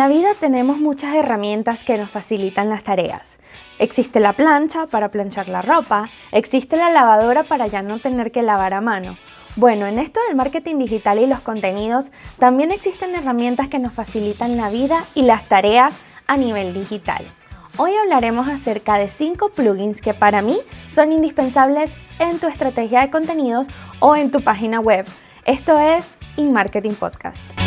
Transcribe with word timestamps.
la 0.00 0.08
vida 0.08 0.30
tenemos 0.32 0.78
muchas 0.78 1.14
herramientas 1.14 1.84
que 1.84 1.98
nos 1.98 2.10
facilitan 2.10 2.70
las 2.70 2.84
tareas. 2.84 3.38
Existe 3.78 4.18
la 4.18 4.32
plancha 4.32 4.86
para 4.86 5.10
planchar 5.10 5.50
la 5.50 5.60
ropa, 5.60 6.08
existe 6.32 6.78
la 6.78 6.88
lavadora 6.88 7.42
para 7.44 7.66
ya 7.66 7.82
no 7.82 7.98
tener 7.98 8.32
que 8.32 8.40
lavar 8.40 8.72
a 8.72 8.80
mano. 8.80 9.18
Bueno, 9.56 9.86
en 9.86 9.98
esto 9.98 10.18
del 10.26 10.36
marketing 10.36 10.78
digital 10.78 11.18
y 11.18 11.26
los 11.26 11.40
contenidos, 11.40 12.12
también 12.38 12.70
existen 12.70 13.14
herramientas 13.14 13.68
que 13.68 13.78
nos 13.78 13.92
facilitan 13.92 14.56
la 14.56 14.70
vida 14.70 15.04
y 15.14 15.20
las 15.20 15.46
tareas 15.50 15.94
a 16.26 16.38
nivel 16.38 16.72
digital. 16.72 17.26
Hoy 17.76 17.92
hablaremos 17.94 18.48
acerca 18.48 18.96
de 18.96 19.10
5 19.10 19.50
plugins 19.50 20.00
que 20.00 20.14
para 20.14 20.40
mí 20.40 20.56
son 20.94 21.12
indispensables 21.12 21.92
en 22.18 22.38
tu 22.38 22.46
estrategia 22.46 23.02
de 23.02 23.10
contenidos 23.10 23.66
o 23.98 24.16
en 24.16 24.30
tu 24.30 24.40
página 24.40 24.80
web. 24.80 25.04
Esto 25.44 25.78
es 25.78 26.16
InMarketing 26.38 26.94
Podcast. 26.94 27.59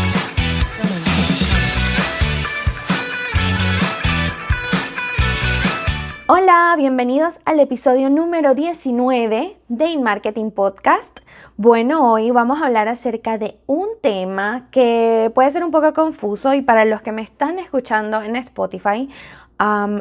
Hola, 6.26 6.74
bienvenidos 6.78 7.42
al 7.44 7.60
episodio 7.60 8.10
número 8.10 8.56
19 8.56 9.58
de 9.68 9.86
InMarketing 9.88 10.52
Podcast. 10.52 11.20
Bueno, 11.58 12.14
hoy 12.14 12.32
vamos 12.32 12.62
a 12.62 12.68
hablar 12.68 12.88
acerca 12.88 13.38
de 13.38 13.58
un 13.68 13.90
tema 14.02 14.70
que 14.72 15.34
puede 15.36 15.52
ser 15.52 15.66
un 15.66 15.72
poco 15.72 15.92
confuso 15.92 16.54
y 16.54 16.62
para 16.62 16.86
los 16.86 17.02
que 17.02 17.12
me 17.12 17.24
están 17.24 17.60
escuchando 17.60 18.22
en 18.22 18.38
Spotify, 18.38 19.10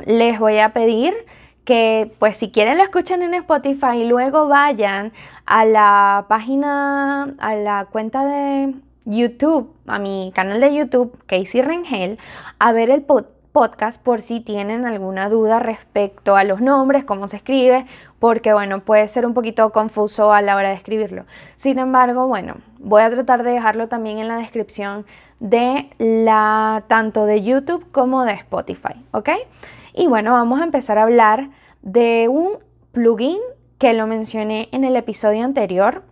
les 0.06 0.38
voy 0.38 0.60
a 0.60 0.72
pedir 0.72 1.12
que 1.64 2.14
pues 2.20 2.36
si 2.36 2.52
quieren 2.52 2.78
lo 2.78 2.84
escuchen 2.84 3.22
en 3.22 3.34
Spotify 3.34 4.02
y 4.02 4.08
luego 4.08 4.46
vayan 4.46 5.12
a 5.44 5.64
la 5.64 6.26
página, 6.28 7.34
a 7.38 7.54
la 7.56 7.88
cuenta 7.90 8.24
de 8.24 8.74
YouTube, 9.06 9.74
a 9.88 9.98
mi 9.98 10.30
canal 10.32 10.60
de 10.60 10.72
YouTube, 10.72 11.18
Casey 11.26 11.62
Rengel, 11.62 12.20
a 12.60 12.70
ver 12.70 12.90
el 12.90 13.02
podcast 13.02 13.31
podcast 13.52 14.02
por 14.02 14.22
si 14.22 14.40
tienen 14.40 14.86
alguna 14.86 15.28
duda 15.28 15.58
respecto 15.58 16.36
a 16.36 16.44
los 16.44 16.60
nombres, 16.60 17.04
cómo 17.04 17.28
se 17.28 17.36
escribe, 17.36 17.86
porque 18.18 18.52
bueno, 18.52 18.80
puede 18.80 19.06
ser 19.08 19.26
un 19.26 19.34
poquito 19.34 19.70
confuso 19.70 20.32
a 20.32 20.42
la 20.42 20.56
hora 20.56 20.70
de 20.70 20.74
escribirlo. 20.74 21.24
Sin 21.56 21.78
embargo, 21.78 22.26
bueno, 22.26 22.56
voy 22.78 23.02
a 23.02 23.10
tratar 23.10 23.42
de 23.42 23.52
dejarlo 23.52 23.88
también 23.88 24.18
en 24.18 24.28
la 24.28 24.36
descripción 24.36 25.06
de 25.38 25.90
la 25.98 26.84
tanto 26.88 27.26
de 27.26 27.42
YouTube 27.42 27.90
como 27.92 28.24
de 28.24 28.32
Spotify, 28.32 28.94
¿ok? 29.10 29.30
Y 29.94 30.06
bueno, 30.06 30.32
vamos 30.32 30.60
a 30.60 30.64
empezar 30.64 30.98
a 30.98 31.02
hablar 31.02 31.50
de 31.82 32.28
un 32.28 32.58
plugin 32.92 33.38
que 33.78 33.92
lo 33.92 34.06
mencioné 34.06 34.68
en 34.72 34.84
el 34.84 34.96
episodio 34.96 35.44
anterior 35.44 36.04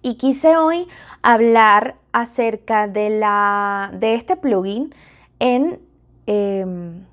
y 0.00 0.16
quise 0.16 0.56
hoy 0.56 0.88
hablar 1.22 1.96
acerca 2.12 2.86
de 2.86 3.10
la 3.10 3.90
de 3.94 4.14
este 4.14 4.36
plugin 4.36 4.94
en 5.38 5.80
Em, 6.26 7.04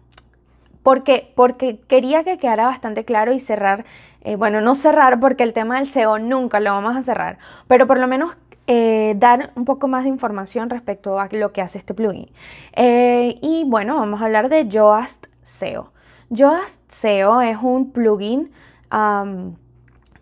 porque, 0.83 1.31
porque 1.35 1.79
quería 1.87 2.23
que 2.23 2.37
quedara 2.37 2.65
bastante 2.65 3.05
claro 3.05 3.31
y 3.33 3.39
cerrar, 3.39 3.85
eh, 4.21 4.35
bueno, 4.35 4.61
no 4.61 4.75
cerrar 4.75 5.19
porque 5.19 5.43
el 5.43 5.53
tema 5.53 5.77
del 5.77 5.89
SEO 5.89 6.19
nunca 6.19 6.59
lo 6.59 6.71
vamos 6.71 6.95
a 6.95 7.03
cerrar, 7.03 7.37
pero 7.67 7.85
por 7.85 7.99
lo 7.99 8.07
menos 8.07 8.35
eh, 8.67 9.13
dar 9.17 9.51
un 9.55 9.65
poco 9.65 9.87
más 9.87 10.03
de 10.03 10.09
información 10.09 10.69
respecto 10.69 11.19
a 11.19 11.27
lo 11.31 11.51
que 11.51 11.61
hace 11.61 11.77
este 11.77 11.93
plugin. 11.93 12.31
Eh, 12.73 13.37
y 13.41 13.65
bueno, 13.65 13.97
vamos 13.97 14.21
a 14.21 14.25
hablar 14.25 14.49
de 14.49 14.67
Yoast 14.67 15.27
SEO. 15.41 15.91
Yoast 16.29 16.79
SEO 16.87 17.41
es 17.41 17.57
un 17.61 17.91
plugin 17.91 18.51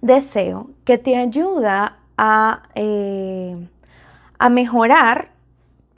de 0.01 0.21
SEO 0.21 0.69
que 0.85 0.97
te 0.97 1.15
ayuda 1.15 1.99
a, 2.17 2.63
a 4.39 4.49
mejorar 4.49 5.29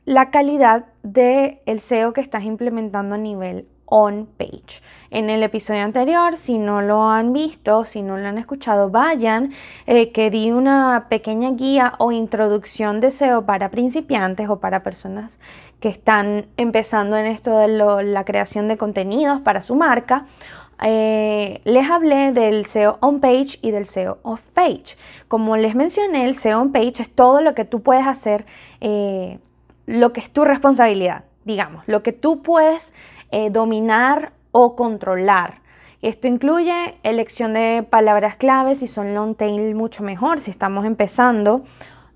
la 0.05 0.31
calidad 0.31 0.85
del 1.03 1.59
el 1.65 1.79
SEO 1.79 2.13
que 2.13 2.21
estás 2.21 2.43
implementando 2.43 3.15
a 3.15 3.17
nivel 3.17 3.67
on 3.89 4.27
page. 4.37 4.81
En 5.09 5.29
el 5.29 5.41
episodio 5.43 5.81
anterior, 5.81 6.37
si 6.37 6.59
no 6.59 6.81
lo 6.81 7.09
han 7.09 7.33
visto, 7.33 7.83
si 7.85 8.01
no 8.01 8.17
lo 8.17 8.27
han 8.27 8.37
escuchado, 8.37 8.89
vayan, 8.89 9.51
eh, 9.87 10.11
que 10.11 10.29
di 10.29 10.51
una 10.51 11.07
pequeña 11.09 11.51
guía 11.51 11.93
o 11.97 12.11
introducción 12.11 13.01
de 13.01 13.11
SEO 13.11 13.45
para 13.45 13.69
principiantes 13.69 14.47
o 14.49 14.59
para 14.59 14.83
personas 14.83 15.39
que 15.79 15.89
están 15.89 16.45
empezando 16.57 17.17
en 17.17 17.25
esto 17.25 17.57
de 17.57 17.67
la 17.67 18.25
creación 18.25 18.67
de 18.67 18.77
contenidos 18.77 19.41
para 19.41 19.61
su 19.61 19.75
marca. 19.75 20.25
Eh, 20.81 21.61
les 21.65 21.89
hablé 21.89 22.31
del 22.31 22.65
SEO 22.65 22.99
on 23.01 23.19
page 23.19 23.59
y 23.61 23.71
del 23.71 23.85
SEO 23.85 24.19
off 24.21 24.41
page. 24.53 24.97
Como 25.27 25.57
les 25.57 25.75
mencioné, 25.75 26.25
el 26.25 26.35
SEO 26.35 26.61
on 26.61 26.71
page 26.71 27.01
es 27.01 27.09
todo 27.09 27.41
lo 27.41 27.53
que 27.53 27.65
tú 27.65 27.81
puedes 27.81 28.07
hacer 28.07 28.45
eh, 28.79 29.39
lo 29.89 30.13
que 30.13 30.21
es 30.21 30.31
tu 30.31 30.45
responsabilidad, 30.45 31.23
digamos, 31.45 31.83
lo 31.87 32.03
que 32.03 32.13
tú 32.13 32.43
puedes 32.43 32.93
eh, 33.31 33.49
dominar 33.49 34.33
o 34.51 34.75
controlar. 34.75 35.61
Esto 36.03 36.27
incluye 36.27 36.95
elección 37.01 37.55
de 37.55 37.83
palabras 37.89 38.35
claves, 38.35 38.79
si 38.79 38.87
son 38.87 39.15
long 39.15 39.33
tail 39.33 39.73
mucho 39.73 40.03
mejor, 40.03 40.41
si 40.41 40.51
estamos 40.51 40.85
empezando, 40.85 41.63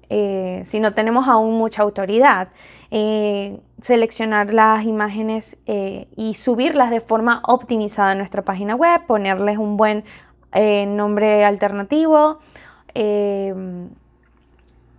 eh, 0.09 0.61
si 0.65 0.79
no 0.79 0.93
tenemos 0.93 1.27
aún 1.27 1.57
mucha 1.57 1.81
autoridad. 1.81 2.49
Eh, 2.91 3.59
seleccionar 3.81 4.53
las 4.53 4.85
imágenes 4.85 5.57
y 5.65 6.35
subirlas 6.35 6.91
de 6.91 7.01
forma 7.01 7.41
optimizada 7.47 8.11
a 8.11 8.15
nuestra 8.15 8.43
página 8.43 8.75
web, 8.75 9.01
ponerles 9.07 9.57
un 9.57 9.77
buen 9.77 10.05
nombre 10.53 11.43
alternativo, 11.43 12.39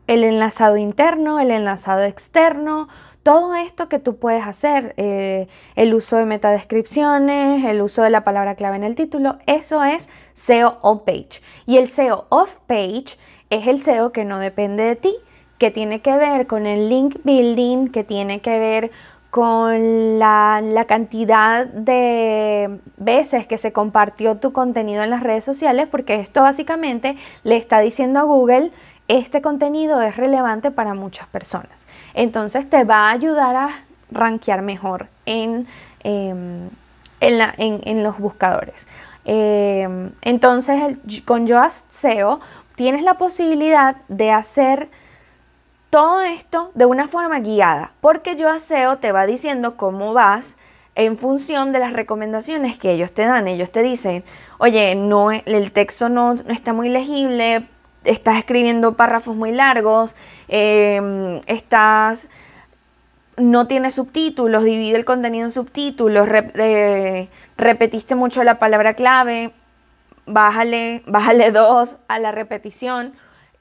el 0.06 0.24
enlazado 0.24 0.76
interno, 0.76 1.40
el 1.40 1.50
enlazado 1.50 2.02
externo, 2.02 2.88
todo 3.22 3.54
esto 3.54 3.88
que 3.88 3.98
tú 3.98 4.16
puedes 4.16 4.46
hacer, 4.46 4.94
eh, 4.98 5.48
el 5.76 5.94
uso 5.94 6.16
de 6.16 6.26
metadescripciones, 6.26 7.64
el 7.64 7.80
uso 7.80 8.02
de 8.02 8.10
la 8.10 8.22
palabra 8.22 8.54
clave 8.54 8.76
en 8.76 8.84
el 8.84 8.94
título, 8.94 9.38
eso 9.46 9.82
es 9.82 10.08
SEO 10.34 10.78
on-page. 10.82 11.40
Y 11.64 11.78
el 11.78 11.88
SEO 11.88 12.26
off-page 12.28 13.16
es 13.48 13.66
el 13.66 13.82
SEO 13.82 14.12
que 14.12 14.24
no 14.24 14.38
depende 14.38 14.82
de 14.84 14.96
ti, 14.96 15.14
que 15.58 15.70
tiene 15.70 16.02
que 16.02 16.16
ver 16.16 16.46
con 16.46 16.66
el 16.66 16.90
link 16.90 17.16
building, 17.24 17.88
que 17.88 18.04
tiene 18.04 18.40
que 18.40 18.58
ver 18.58 18.90
con 19.30 20.20
la, 20.20 20.84
cantidad 20.86 21.66
de 21.66 22.78
veces 22.98 23.48
que 23.48 23.58
se 23.58 23.72
compartió 23.72 24.36
tu 24.36 24.52
contenido 24.52 25.02
en 25.02 25.10
las 25.10 25.24
redes 25.24 25.44
sociales, 25.44 25.88
porque 25.90 26.14
esto 26.14 26.42
básicamente 26.42 27.16
le 27.42 27.56
está 27.56 27.80
diciendo 27.80 28.20
a 28.20 28.22
Google 28.22 28.70
este 29.08 29.42
contenido 29.42 30.00
es 30.02 30.16
relevante 30.16 30.70
para 30.70 30.94
muchas 30.94 31.26
personas. 31.28 31.86
Entonces 32.14 32.68
te 32.68 32.84
va 32.84 33.08
a 33.08 33.10
ayudar 33.10 33.56
a 33.56 33.84
rankear 34.10 34.62
mejor 34.62 35.08
en, 35.26 35.66
em, 36.00 36.70
en, 37.20 38.02
los 38.02 38.18
buscadores. 38.18 38.86
Em, 39.24 40.12
entonces 40.22 40.98
con 41.24 41.46
Yoast 41.46 41.90
SEO 41.90 42.40
tienes 42.76 43.02
la 43.02 43.14
posibilidad 43.14 43.96
de 44.08 44.30
hacer 44.30 44.88
todo 45.90 46.22
esto 46.22 46.70
de 46.74 46.86
una 46.86 47.08
forma 47.08 47.40
guiada, 47.40 47.92
porque 48.00 48.36
Yoast 48.36 48.66
SEO 48.66 48.98
te 48.98 49.12
va 49.12 49.26
diciendo 49.26 49.76
cómo 49.76 50.12
vas 50.12 50.56
en 50.96 51.16
función 51.16 51.72
de 51.72 51.78
las 51.80 51.92
recomendaciones 51.92 52.78
que 52.78 52.92
ellos 52.92 53.12
te 53.12 53.26
dan. 53.26 53.48
Ellos 53.48 53.70
te 53.70 53.82
dicen, 53.82 54.24
oye, 54.58 54.94
no, 54.94 55.30
el 55.30 55.72
texto 55.72 56.08
no 56.08 56.34
está 56.48 56.72
muy 56.72 56.88
legible, 56.88 57.66
estás 58.04 58.38
escribiendo 58.38 58.94
párrafos 58.94 59.34
muy 59.34 59.52
largos, 59.52 60.14
em, 60.48 61.40
estás 61.46 62.28
no 63.36 63.66
tienes 63.66 63.94
subtítulos, 63.94 64.64
divide 64.64 64.96
el 64.96 65.04
contenido 65.04 65.44
en 65.44 65.50
subtítulos, 65.50 66.28
repetiste 67.56 68.14
mucho 68.14 68.44
la 68.44 68.58
palabra 68.58 68.94
clave, 68.94 69.52
bájale, 70.26 71.02
bájale 71.06 71.50
dos 71.50 71.96
a 72.08 72.18
la 72.18 72.32
repetición. 72.32 73.14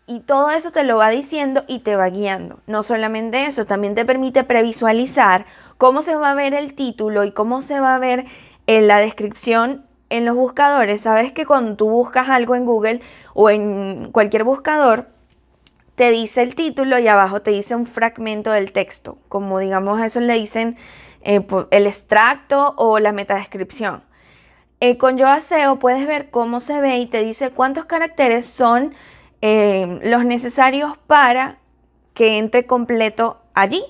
Y 0.05 0.19
todo 0.19 0.51
eso 0.51 0.71
te 0.71 0.83
lo 0.83 0.97
va 0.97 1.09
diciendo 1.09 1.63
y 1.65 1.79
te 1.79 1.95
va 1.95 2.09
guiando. 2.09 2.59
No 2.67 2.83
solamente 2.83 3.45
eso, 3.45 3.65
también 3.65 3.95
te 3.95 4.03
permite 4.03 4.43
previsualizar 4.43 5.45
cómo 5.77 6.01
se 6.01 6.15
va 6.15 6.31
a 6.31 6.35
ver 6.35 6.53
el 6.53 6.75
título 6.75 7.23
y 7.23 7.31
cómo 7.31 7.61
se 7.61 7.79
va 7.79 7.95
a 7.95 7.99
ver 7.99 8.25
en 8.67 8.87
la 8.87 8.97
descripción 8.97 9.85
en 10.13 10.25
los 10.25 10.35
buscadores, 10.35 11.01
sabes 11.01 11.33
que 11.33 11.45
cuando 11.45 11.75
tú 11.75 11.89
buscas 11.89 12.29
algo 12.29 12.55
en 12.55 12.65
Google 12.65 13.01
o 13.33 13.49
en 13.49 14.11
cualquier 14.11 14.43
buscador, 14.43 15.07
te 15.95 16.11
dice 16.11 16.43
el 16.43 16.53
título 16.53 16.99
y 16.99 17.07
abajo 17.07 17.41
te 17.41 17.49
dice 17.49 17.75
un 17.75 17.87
fragmento 17.87 18.51
del 18.51 18.71
texto, 18.71 19.17
como 19.27 19.57
digamos 19.57 19.99
eso 20.01 20.19
le 20.19 20.35
dicen 20.35 20.77
eh, 21.23 21.45
el 21.71 21.87
extracto 21.87 22.75
o 22.77 22.99
la 22.99 23.11
metadescripción. 23.11 24.03
Eh, 24.79 24.97
con 24.99 25.17
YoASEO 25.17 25.79
puedes 25.79 26.05
ver 26.05 26.29
cómo 26.29 26.59
se 26.59 26.79
ve 26.79 26.97
y 26.97 27.07
te 27.07 27.23
dice 27.23 27.49
cuántos 27.49 27.85
caracteres 27.85 28.45
son 28.45 28.93
eh, 29.41 29.99
los 30.03 30.25
necesarios 30.25 30.95
para 31.07 31.57
que 32.13 32.37
entre 32.37 32.67
completo 32.67 33.41
allí. 33.55 33.83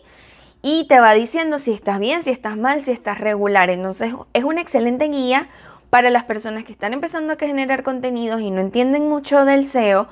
Y 0.62 0.88
te 0.88 1.02
va 1.02 1.14
diciendo 1.14 1.58
si 1.58 1.74
estás 1.74 2.00
bien, 2.00 2.24
si 2.24 2.30
estás 2.30 2.56
mal, 2.56 2.84
si 2.84 2.92
estás 2.92 3.20
regular. 3.20 3.70
Entonces 3.70 4.14
es 4.32 4.44
una 4.46 4.62
excelente 4.62 5.10
guía 5.10 5.50
para 5.94 6.10
las 6.10 6.24
personas 6.24 6.64
que 6.64 6.72
están 6.72 6.92
empezando 6.92 7.34
a 7.34 7.36
generar 7.36 7.84
contenidos 7.84 8.42
y 8.42 8.50
no 8.50 8.62
entienden 8.62 9.08
mucho 9.08 9.46
del 9.46 9.68
SEO, 9.68 10.08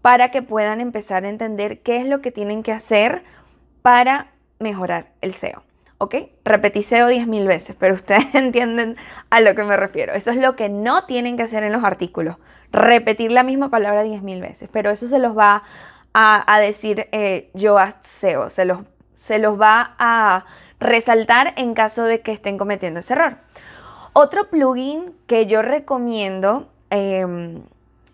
para 0.00 0.30
que 0.30 0.42
puedan 0.42 0.80
empezar 0.80 1.24
a 1.24 1.28
entender 1.28 1.80
qué 1.80 1.96
es 1.96 2.06
lo 2.06 2.20
que 2.20 2.30
tienen 2.30 2.62
que 2.62 2.70
hacer 2.70 3.24
para 3.82 4.28
mejorar 4.60 5.08
el 5.22 5.34
SEO. 5.34 5.64
¿ok? 5.98 6.14
Repetí 6.44 6.84
SEO 6.84 7.10
10.000 7.10 7.48
veces, 7.48 7.74
pero 7.76 7.94
ustedes 7.96 8.32
entienden 8.32 8.96
a 9.28 9.40
lo 9.40 9.56
que 9.56 9.64
me 9.64 9.76
refiero. 9.76 10.12
Eso 10.12 10.30
es 10.30 10.36
lo 10.36 10.54
que 10.54 10.68
no 10.68 11.04
tienen 11.04 11.36
que 11.36 11.42
hacer 11.42 11.64
en 11.64 11.72
los 11.72 11.82
artículos, 11.82 12.36
repetir 12.70 13.32
la 13.32 13.42
misma 13.42 13.70
palabra 13.70 14.04
10.000 14.04 14.40
veces, 14.40 14.68
pero 14.72 14.90
eso 14.90 15.08
se 15.08 15.18
los 15.18 15.36
va 15.36 15.64
a, 16.12 16.60
decir 16.60 17.08
eh, 17.10 17.50
Yoast 17.54 18.04
SEO, 18.04 18.50
se 18.50 18.64
los, 18.66 18.82
se 19.14 19.40
los 19.40 19.60
va 19.60 19.96
a 19.98 20.44
resaltar 20.78 21.54
en 21.56 21.74
caso 21.74 22.04
de 22.04 22.20
que 22.20 22.30
estén 22.30 22.56
cometiendo 22.56 23.00
ese 23.00 23.14
error. 23.14 23.38
Otro 24.16 24.48
plugin 24.48 25.12
que 25.26 25.46
yo 25.46 25.60
recomiendo, 25.60 26.68
em, 26.90 27.62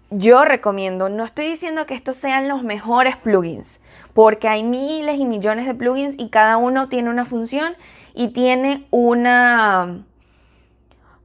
yo 0.09 0.47
recomiendo, 0.47 1.11
no 1.11 1.27
estoy 1.27 1.47
diciendo 1.47 1.85
que 1.85 1.93
estos 1.93 2.17
sean 2.17 2.49
los 2.49 2.63
mejores 2.63 3.19
plugins, 3.19 3.83
porque 4.15 4.49
hay 4.49 4.65
miles 4.65 5.19
y 5.19 5.27
millones 5.27 5.67
de 5.67 5.75
plugins 5.75 6.15
y 6.17 6.31
cada 6.31 6.57
uno 6.57 6.89
tiene 6.89 7.11
una 7.11 7.27
función 7.27 7.75
y 8.15 8.29
tiene 8.29 8.87
una, 8.91 10.07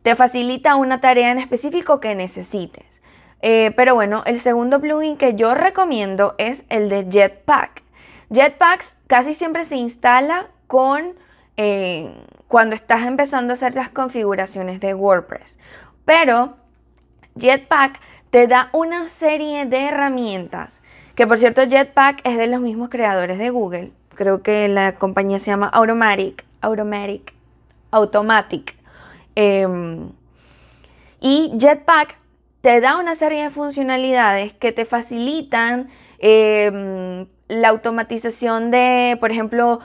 te 0.03 0.13
facilita 0.13 0.75
una 0.75 0.99
tarea 0.99 1.31
en 1.31 1.37
específico 1.37 2.01
que 2.01 2.13
necesites. 2.13 3.01
Eh, 3.41 3.71
pero 3.77 3.95
bueno, 3.95 4.23
el 4.25 4.41
segundo 4.41 4.81
plugin 4.81 5.15
que 5.15 5.35
yo 5.35 5.55
recomiendo 5.55 6.35
es 6.37 6.65
el 6.67 6.89
de 6.89 7.07
Jetpack. 7.09 7.81
Jetpack 8.29 8.83
casi 9.07 9.33
siempre 9.33 9.63
se 9.63 9.77
instala 9.77 10.47
con 10.67 11.13
eh, 11.55 12.13
cuando 12.47 12.75
estás 12.75 13.05
empezando 13.05 13.53
a 13.53 13.55
hacer 13.55 13.75
las 13.75 13.89
configuraciones 13.89 14.79
de 14.79 14.93
WordPress. 14.93 15.59
Pero 16.05 16.55
Jetpack 17.37 17.99
te 18.29 18.47
da 18.47 18.69
una 18.73 19.09
serie 19.09 19.65
de 19.65 19.85
herramientas 19.85 20.81
que 21.15 21.25
por 21.25 21.37
cierto, 21.37 21.63
Jetpack 21.65 22.21
es 22.25 22.37
de 22.37 22.47
los 22.47 22.59
mismos 22.59 22.89
creadores 22.89 23.37
de 23.37 23.49
Google. 23.49 23.91
Creo 24.15 24.43
que 24.43 24.67
la 24.67 24.95
compañía 24.95 25.39
se 25.39 25.49
llama 25.49 25.67
Automatic. 25.67 26.43
Automatic. 26.61 27.33
Automatic. 27.91 28.75
Em, 29.35 30.09
y 31.21 31.53
Jetpack 31.57 32.17
te 32.59 32.81
da 32.81 32.97
una 32.97 33.15
serie 33.15 33.43
de 33.43 33.49
funcionalidades 33.49 34.53
que 34.53 34.73
te 34.73 34.83
facilitan 34.83 35.87
em, 36.19 37.27
la 37.47 37.69
automatización 37.69 38.71
de, 38.71 39.17
por 39.19 39.31
ejemplo, 39.31 39.79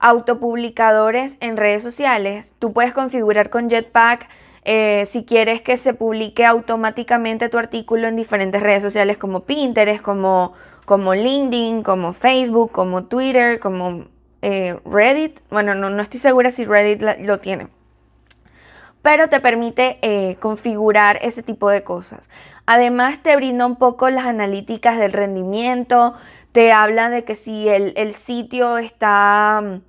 autopublicadores 0.00 1.36
en 1.40 1.56
redes 1.56 1.82
sociales. 1.82 2.54
Tú 2.58 2.72
puedes 2.72 2.92
configurar 2.92 3.50
con 3.50 3.70
Jetpack 3.70 4.28
eh, 4.64 5.04
si 5.06 5.24
quieres 5.24 5.62
que 5.62 5.76
se 5.76 5.94
publique 5.94 6.44
automáticamente 6.44 7.48
tu 7.48 7.58
artículo 7.58 8.08
en 8.08 8.16
diferentes 8.16 8.62
redes 8.62 8.82
sociales 8.82 9.16
como 9.16 9.40
Pinterest, 9.40 10.02
como, 10.02 10.54
como 10.84 11.14
LinkedIn, 11.14 11.82
como 11.82 12.12
Facebook, 12.12 12.72
como 12.72 13.04
Twitter, 13.04 13.60
como 13.60 14.06
eh, 14.42 14.78
Reddit. 14.84 15.40
Bueno, 15.50 15.74
no, 15.74 16.02
estoy 16.02 16.20
segura 16.20 16.50
si 16.50 16.64
Reddit 16.64 17.02
lo 17.20 17.38
tiene. 17.38 17.68
Pero 19.02 19.28
te 19.28 19.40
permite 19.40 19.98
eh, 20.02 20.36
configurar 20.40 21.18
ese 21.22 21.42
tipo 21.42 21.70
de 21.70 21.82
cosas. 21.82 22.28
Además 22.66 23.22
te 23.22 23.34
brinda 23.34 23.64
un 23.64 23.76
poco 23.76 24.10
las 24.10 24.26
analíticas 24.26 24.98
del 24.98 25.12
rendimiento, 25.12 26.14
te 26.52 26.72
habla 26.72 27.10
de 27.10 27.24
que 27.24 27.34
si 27.34 27.68
el, 27.68 28.14
sitio 28.14 28.78
está, 28.78 29.80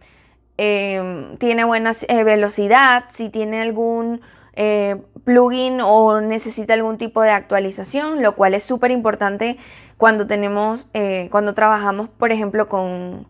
em, 0.57 1.37
tiene 1.37 1.63
buena 1.63 1.91
velocidad, 2.23 3.05
si 3.09 3.29
tiene 3.29 3.61
algún 3.61 4.21
eh, 4.53 5.01
plugin 5.23 5.79
o 5.81 6.21
necesita 6.21 6.73
algún 6.73 6.97
tipo 6.97 7.21
de 7.21 7.31
actualización, 7.31 8.21
lo 8.21 8.35
cual 8.35 8.53
es 8.53 8.63
súper 8.63 8.91
importante 8.91 9.57
cuando 9.97 10.27
tenemos, 10.27 10.87
eh, 10.93 11.29
cuando 11.31 11.53
trabajamos, 11.53 12.09
por 12.09 12.31
ejemplo, 12.31 12.67
con, 12.69 13.27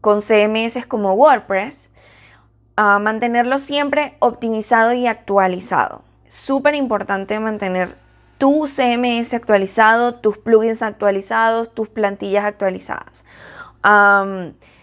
con 0.00 0.20
CMS 0.22 0.86
como 0.86 1.12
WordPress, 1.14 1.90
mantenerlo 2.76 3.58
siempre 3.58 4.16
optimizado 4.18 4.92
y 4.92 5.06
actualizado. 5.06 6.02
Súper 6.26 6.74
importante 6.74 7.38
mantener 7.38 8.01
tu 8.42 8.66
CMS 8.66 9.34
actualizado, 9.34 10.16
tus 10.16 10.36
plugins 10.36 10.82
actualizados, 10.82 11.72
tus 11.72 11.88
plantillas 11.88 12.44
actualizadas. 12.44 13.24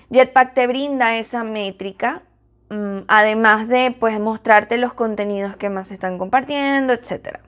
Jetpack 0.10 0.54
te 0.54 0.66
brinda 0.66 1.18
esa 1.18 1.44
métrica 1.44 2.22
Mm, 2.70 3.00
además 3.08 3.68
de 3.68 3.96
pues 4.00 4.20
mostrarte 4.20 4.78
los 4.78 4.94
contenidos 4.94 5.58
que 5.58 5.70
más 5.70 5.92
están 5.92 6.20
compartiendo, 6.20 6.94
etc. 6.94 7.40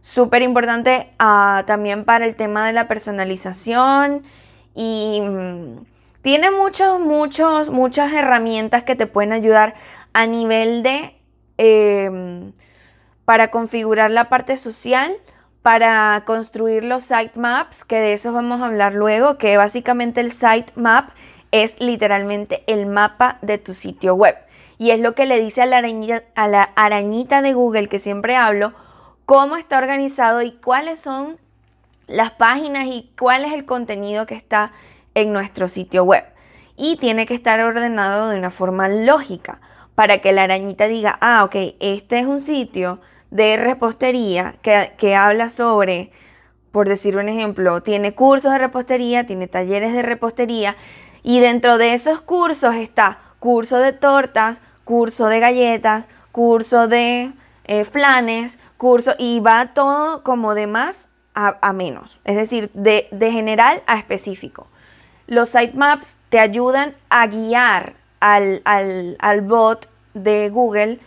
Súper 0.00 0.42
importante 0.42 1.10
ah, 1.18 1.64
también 1.66 2.04
para 2.04 2.24
el 2.26 2.36
tema 2.36 2.66
de 2.66 2.72
la 2.72 2.86
personalización 2.86 4.22
y 4.74 5.20
mm, 5.20 5.84
tiene 6.22 6.50
muchos, 6.52 7.00
muchos, 7.00 7.68
muchas 7.70 8.12
herramientas 8.12 8.84
que 8.84 8.94
te 8.94 9.06
pueden 9.08 9.32
ayudar 9.32 9.74
a 10.12 10.26
nivel 10.26 10.84
de 10.84 11.16
em, 11.58 12.52
para 13.24 13.50
configurar 13.50 14.10
la 14.12 14.28
parte 14.28 14.56
social, 14.56 15.16
para 15.64 16.22
construir 16.26 16.84
los 16.84 17.04
sitemaps, 17.04 17.86
que 17.86 17.96
de 17.96 18.12
eso 18.12 18.34
vamos 18.34 18.60
a 18.60 18.66
hablar 18.66 18.92
luego, 18.92 19.38
que 19.38 19.56
básicamente 19.56 20.20
el 20.20 20.30
sitemap 20.30 21.08
es 21.52 21.80
literalmente 21.80 22.64
el 22.66 22.84
mapa 22.84 23.38
de 23.40 23.56
tu 23.56 23.72
sitio 23.72 24.14
web. 24.14 24.36
Y 24.76 24.90
es 24.90 25.00
lo 25.00 25.14
que 25.14 25.24
le 25.24 25.40
dice 25.40 25.62
a 25.62 25.66
la, 25.66 25.78
arañita, 25.78 26.22
a 26.34 26.48
la 26.48 26.64
arañita 26.76 27.40
de 27.40 27.54
Google 27.54 27.88
que 27.88 27.98
siempre 27.98 28.36
hablo, 28.36 28.74
cómo 29.24 29.56
está 29.56 29.78
organizado 29.78 30.42
y 30.42 30.52
cuáles 30.52 31.00
son 31.00 31.38
las 32.08 32.32
páginas 32.32 32.84
y 32.84 33.10
cuál 33.18 33.46
es 33.46 33.54
el 33.54 33.64
contenido 33.64 34.26
que 34.26 34.34
está 34.34 34.72
en 35.14 35.32
nuestro 35.32 35.68
sitio 35.68 36.04
web. 36.04 36.26
Y 36.76 36.98
tiene 36.98 37.24
que 37.24 37.32
estar 37.32 37.58
ordenado 37.62 38.28
de 38.28 38.36
una 38.36 38.50
forma 38.50 38.90
lógica 38.90 39.62
para 39.94 40.18
que 40.18 40.34
la 40.34 40.42
arañita 40.42 40.88
diga, 40.88 41.16
ah, 41.22 41.42
ok, 41.42 41.56
este 41.80 42.18
es 42.18 42.26
un 42.26 42.40
sitio 42.40 43.00
de 43.34 43.56
repostería 43.56 44.54
que, 44.62 44.92
que 44.96 45.16
habla 45.16 45.48
sobre, 45.48 46.12
por 46.70 46.88
decir 46.88 47.16
un 47.16 47.28
ejemplo, 47.28 47.82
tiene 47.82 48.14
cursos 48.14 48.52
de 48.52 48.58
repostería, 48.58 49.26
tiene 49.26 49.48
talleres 49.48 49.92
de 49.92 50.02
repostería 50.02 50.76
y 51.24 51.40
dentro 51.40 51.76
de 51.76 51.94
esos 51.94 52.20
cursos 52.20 52.76
está 52.76 53.18
curso 53.40 53.78
de 53.78 53.92
tortas, 53.92 54.60
curso 54.84 55.26
de 55.26 55.40
galletas, 55.40 56.08
curso 56.30 56.86
de 56.86 57.32
eh, 57.64 57.84
flanes, 57.84 58.56
curso, 58.76 59.14
y 59.18 59.40
va 59.40 59.74
todo 59.74 60.22
como 60.22 60.54
de 60.54 60.68
más 60.68 61.08
a, 61.34 61.72
menos, 61.72 62.20
es 62.24 62.36
decir, 62.36 62.70
de, 62.72 63.08
general 63.32 63.82
a 63.88 63.98
específico. 63.98 64.68
Los 65.26 65.48
sitemaps 65.48 66.14
te 66.28 66.38
ayudan 66.38 66.94
a 67.08 67.26
guiar 67.26 67.94
al, 68.20 69.40
bot 69.42 69.88
de 70.14 70.48
Google 70.50 71.00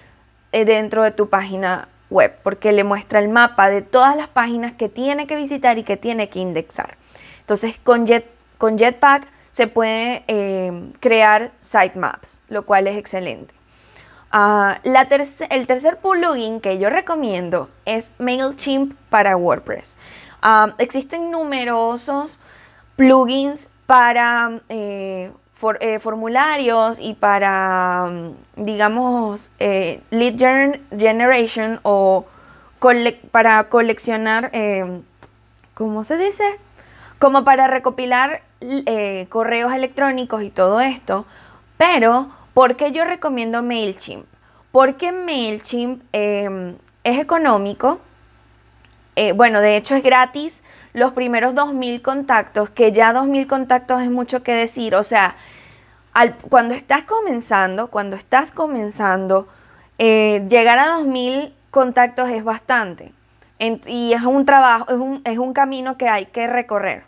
eh, 0.51 0.65
dentro 0.65 1.03
de 1.03 1.11
tu 1.11 1.29
página 1.29 1.87
web, 2.09 2.35
porque 2.43 2.71
le 2.71 2.83
muestra 2.83 3.19
el 3.19 3.29
mapa 3.29 3.69
de 3.69 3.81
todas 3.81 4.15
las 4.15 4.27
páginas 4.27 4.73
que 4.73 4.89
tiene 4.89 5.27
que 5.27 5.35
visitar 5.35 5.77
y 5.77 5.83
que 5.83 5.97
tiene 5.97 6.29
que 6.29 6.39
indexar. 6.39 6.97
Entonces, 7.41 7.79
con, 7.79 8.05
Jet, 8.05 8.25
con 8.57 8.77
Jetpack 8.77 9.27
se 9.51 9.67
puede 9.67 10.23
eh, 10.27 10.91
crear 10.99 11.51
sitemaps, 11.59 12.41
lo 12.49 12.65
cual 12.65 12.87
es 12.87 12.97
excelente. 12.97 13.53
Ah, 14.31 14.79
el 14.83 15.67
tercer 15.67 15.97
plugin 15.97 16.59
que 16.59 16.77
yo 16.79 16.89
recomiendo 16.89 17.69
es 17.85 18.13
MailChimp 18.19 18.93
para 19.09 19.37
WordPress. 19.37 19.95
Ah, 20.41 20.75
existen 20.77 21.31
numerosos 21.31 22.37
plugins 22.97 23.69
para 23.85 24.59
eh, 24.67 25.31
eh, 25.79 25.99
formularios 25.99 26.97
y 26.99 27.13
para, 27.13 28.09
digamos, 28.55 29.49
lead 29.59 30.79
generation 30.97 31.79
o 31.83 32.25
para 33.31 33.63
coleccionar, 33.69 34.51
¿cómo 35.73 36.03
se 36.03 36.17
dice? 36.17 36.43
Como 37.19 37.43
para 37.43 37.67
recopilar 37.67 38.41
eh, 38.59 39.27
correos 39.29 39.71
electrónicos 39.71 40.41
y 40.41 40.49
todo 40.49 40.81
esto, 40.81 41.27
pero 41.77 42.31
¿por 42.55 42.75
qué 42.75 42.91
yo 42.91 43.05
recomiendo 43.05 43.61
MailChimp? 43.61 44.25
Porque 44.71 45.11
MailChimp 45.11 46.01
em, 46.11 46.75
es 47.03 47.19
económico, 47.19 47.99
eh, 49.15 49.33
bueno, 49.33 49.61
de 49.61 49.77
hecho 49.77 49.95
es 49.95 50.01
gratis 50.01 50.63
los 50.97 51.13
primeros 51.13 51.53
2.000 51.53 52.01
contactos, 52.01 52.71
que 52.71 52.91
ya 52.91 53.13
2.000 53.13 53.45
contactos 53.45 54.01
es 54.01 54.09
mucho 54.09 54.41
que 54.41 54.53
decir, 54.53 54.95
o 54.95 55.03
sea, 55.03 55.35
cuando 56.49 56.73
estás 56.73 57.03
comenzando, 57.03 57.91
cuando 57.91 58.15
estás 58.15 58.51
comenzando, 58.51 59.47
eh, 59.99 60.47
llegar 60.49 60.79
a 60.79 60.97
2.000 60.97 61.53
contactos 61.69 62.29
es 62.29 62.43
bastante. 62.43 63.13
y 63.59 64.13
es 64.13 64.23
un 64.23 64.45
trabajo, 64.45 64.85
es 64.89 64.99
un, 64.99 65.21
es 65.23 65.37
un 65.37 65.53
camino 65.53 65.97
que 65.97 66.09
hay 66.09 66.25
que 66.25 66.47
recorrer. 66.47 67.03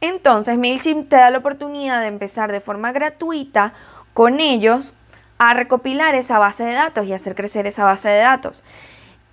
Entonces 0.00 0.58
MailChimp 0.58 1.08
te 1.08 1.16
da 1.16 1.30
la 1.30 1.38
oportunidad 1.38 2.00
de 2.00 2.08
empezar 2.08 2.50
de 2.50 2.60
forma 2.60 2.92
gratuita 2.92 3.72
con 4.12 4.40
ellos 4.40 4.92
a 5.38 5.54
recopilar 5.54 6.14
esa 6.16 6.38
base 6.38 6.64
de 6.64 6.74
datos 6.74 7.06
y 7.06 7.12
hacer 7.12 7.34
crecer 7.36 7.66
esa 7.68 7.84
base 7.84 8.08
de 8.08 8.18
datos. 8.18 8.64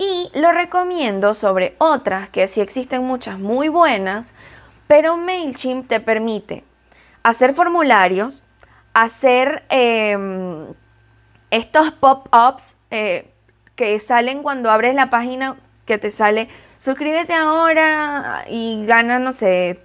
Y 0.02 0.32
lo 0.34 0.52
recomiendo 0.52 1.36
sobre 1.36 1.76
otras, 1.78 2.28
que 2.30 2.48
sí 2.48 2.60
existen 2.60 3.04
muchas 3.04 3.38
muy 3.38 3.70
buenas, 3.70 4.34
pero 4.88 5.16
MailChimp 5.16 5.88
te 5.88 6.00
permite 6.00 6.64
hacer 7.22 7.54
formularios, 7.54 8.42
hacer 8.96 9.64
em, 9.70 10.66
estos 11.52 11.92
pop-ups 11.92 12.78
eh, 12.90 13.32
que 13.76 14.00
salen 14.00 14.42
cuando 14.42 14.72
abres 14.72 14.96
la 14.96 15.12
página, 15.12 15.58
que 15.86 16.00
te 16.00 16.10
sale, 16.10 16.50
suscríbete 16.80 17.36
ahora 17.36 18.46
y 18.50 18.84
gana, 18.88 19.20
no 19.20 19.34
sé, 19.34 19.82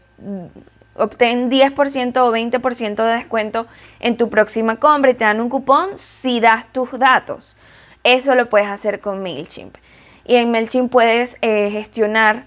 obtén 0.94 1.50
10% 1.50 2.16
o 2.23 2.32
20% 2.32 3.04
de 3.04 3.16
descuento 3.16 3.66
en 4.00 4.16
tu 4.16 4.30
próxima 4.30 4.76
compra 4.76 5.11
y 5.11 5.14
te 5.14 5.26
dan 5.26 5.42
un 5.42 5.50
cupón 5.50 5.99
si 5.99 6.40
das 6.40 6.73
tus 6.73 6.90
datos. 6.99 7.54
Eso 8.02 8.35
lo 8.35 8.49
puedes 8.49 8.68
hacer 8.68 9.00
con 9.00 9.23
MailChimp. 9.23 9.76
Y 10.26 10.37
en 10.37 10.50
MailChimp 10.50 10.90
puedes 10.90 11.38
eh, 11.40 11.71
gestionar 11.71 12.45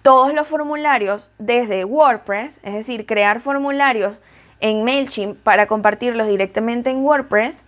todos 0.00 0.32
los 0.32 0.48
formularios 0.48 1.30
desde 1.38 1.84
WordPress, 1.84 2.60
es 2.62 2.72
decir, 2.72 3.04
crear 3.04 3.40
formularios 3.40 4.18
en 4.60 4.82
MailChimp 4.82 5.36
para 5.42 5.66
compartirlos 5.66 6.26
directamente 6.26 6.88
en 6.90 7.04
WordPress 7.04 7.66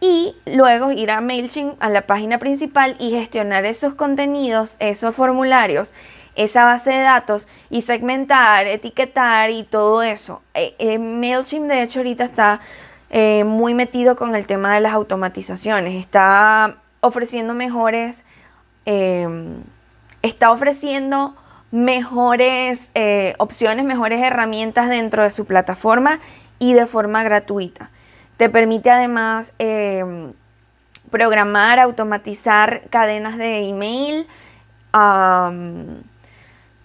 y 0.00 0.36
luego 0.46 0.92
ir 0.92 1.10
a 1.10 1.20
MailChimp 1.20 1.74
a 1.80 1.88
la 1.88 2.02
página 2.02 2.38
principal 2.38 2.94
y 3.00 3.10
gestionar 3.10 3.64
esos 3.66 3.94
contenidos, 3.94 4.76
esos 4.78 5.14
formularios 5.14 5.92
esa 6.36 6.64
base 6.64 6.92
de 6.92 7.00
datos 7.00 7.48
y 7.68 7.82
segmentar, 7.82 8.68
etiquetar 8.68 9.50
y 9.50 9.64
todo 9.64 10.04
eso. 10.04 10.40
Eh, 10.54 10.76
eh, 10.78 10.96
MailChimp 10.96 11.66
de 11.66 11.82
hecho 11.82 11.98
ahorita 11.98 12.22
está 12.22 12.60
muy 13.44 13.72
metido 13.72 14.14
con 14.16 14.36
el 14.36 14.46
tema 14.46 14.74
de 14.74 14.80
las 14.80 14.92
automatizaciones, 14.92 15.94
está 15.94 16.76
ofreciendo 17.00 17.54
mejores, 17.54 18.22
em, 18.88 19.62
está 20.22 20.50
ofreciendo 20.50 21.36
mejores 21.70 22.90
opciones, 23.38 23.84
mejores 23.84 24.22
herramientas 24.22 24.88
dentro 24.88 25.22
de 25.22 25.30
su 25.30 25.44
plataforma 25.44 26.18
y 26.58 26.72
de 26.72 26.86
forma 26.86 27.22
gratuita. 27.22 27.90
Te 28.38 28.48
permite 28.48 28.90
además 28.90 29.52
em, 29.58 30.32
programar, 31.10 31.78
automatizar 31.78 32.82
cadenas 32.90 33.36
de 33.36 33.68
email, 33.68 34.26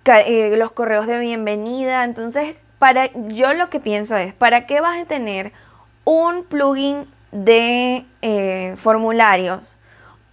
eh, 0.06 0.56
los 0.58 0.72
correos 0.72 1.08
de 1.08 1.20
bienvenida. 1.20 2.04
Entonces, 2.04 2.56
para, 2.80 3.10
yo 3.30 3.54
lo 3.54 3.70
que 3.70 3.80
pienso 3.80 4.16
es, 4.16 4.34
¿para 4.34 4.66
qué 4.66 4.82
vas 4.82 5.00
a 5.00 5.06
tener 5.06 5.52
un 6.04 6.44
plugin 6.44 7.06
de 7.32 8.06
eh, 8.22 8.76
formularios 8.78 9.73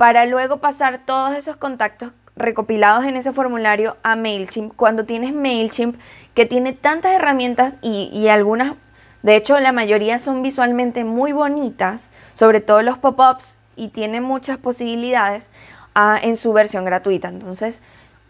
para 0.00 0.24
luego 0.24 0.56
pasar 0.56 1.00
todos 1.04 1.36
esos 1.36 1.58
contactos 1.58 2.12
recopilados 2.34 3.04
en 3.04 3.16
ese 3.16 3.32
formulario 3.32 3.98
a 4.02 4.16
MailChimp 4.16 4.74
cuando 4.74 5.04
tienes 5.04 5.34
MailChimp 5.34 6.00
que 6.32 6.46
tiene 6.46 6.72
tantas 6.72 7.12
herramientas 7.12 7.76
y, 7.82 8.26
algunas, 8.28 8.76
de 9.22 9.36
hecho 9.36 9.60
la 9.60 9.72
mayoría 9.72 10.18
son 10.18 10.42
visualmente 10.42 11.04
muy 11.04 11.32
bonitas, 11.32 12.10
sobre 12.32 12.62
todo 12.62 12.80
los 12.80 12.96
pop-ups 12.96 13.58
y 13.76 13.88
tiene 13.88 14.22
muchas 14.22 14.56
posibilidades 14.56 15.50
ah, 15.94 16.18
en 16.22 16.38
su 16.38 16.54
versión 16.54 16.86
gratuita. 16.86 17.28
Entonces, 17.28 17.82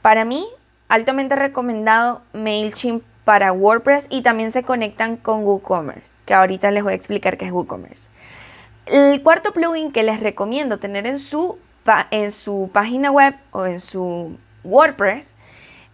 para 0.03 0.25
mí 0.25 0.49
altamente 0.89 1.37
recomendado 1.37 2.23
MailChimp 2.33 3.05
para 3.25 3.53
WordPress 3.53 4.09
y 4.11 4.23
también 4.23 4.51
se 4.51 4.65
conectan 4.65 5.17
con 5.17 5.45
WooCommerce, 5.45 6.21
que 6.27 6.35
ahorita 6.35 6.73
les 6.73 6.83
voy 6.83 6.95
a 6.95 6.97
explicar 6.97 7.39
qué 7.39 7.45
es 7.45 7.53
WooCommerce. 7.53 8.09
El 8.91 9.23
cuarto 9.23 9.53
plugin 9.53 9.93
que 9.93 10.03
les 10.03 10.19
recomiendo 10.19 10.79
tener 10.79 11.07
en 11.07 11.21
su, 11.21 11.59
en 12.11 12.33
su 12.33 12.71
página 12.73 13.13
web 13.13 13.37
o 13.53 13.65
en 13.65 13.79
su 13.79 14.37
WordPress 14.65 15.37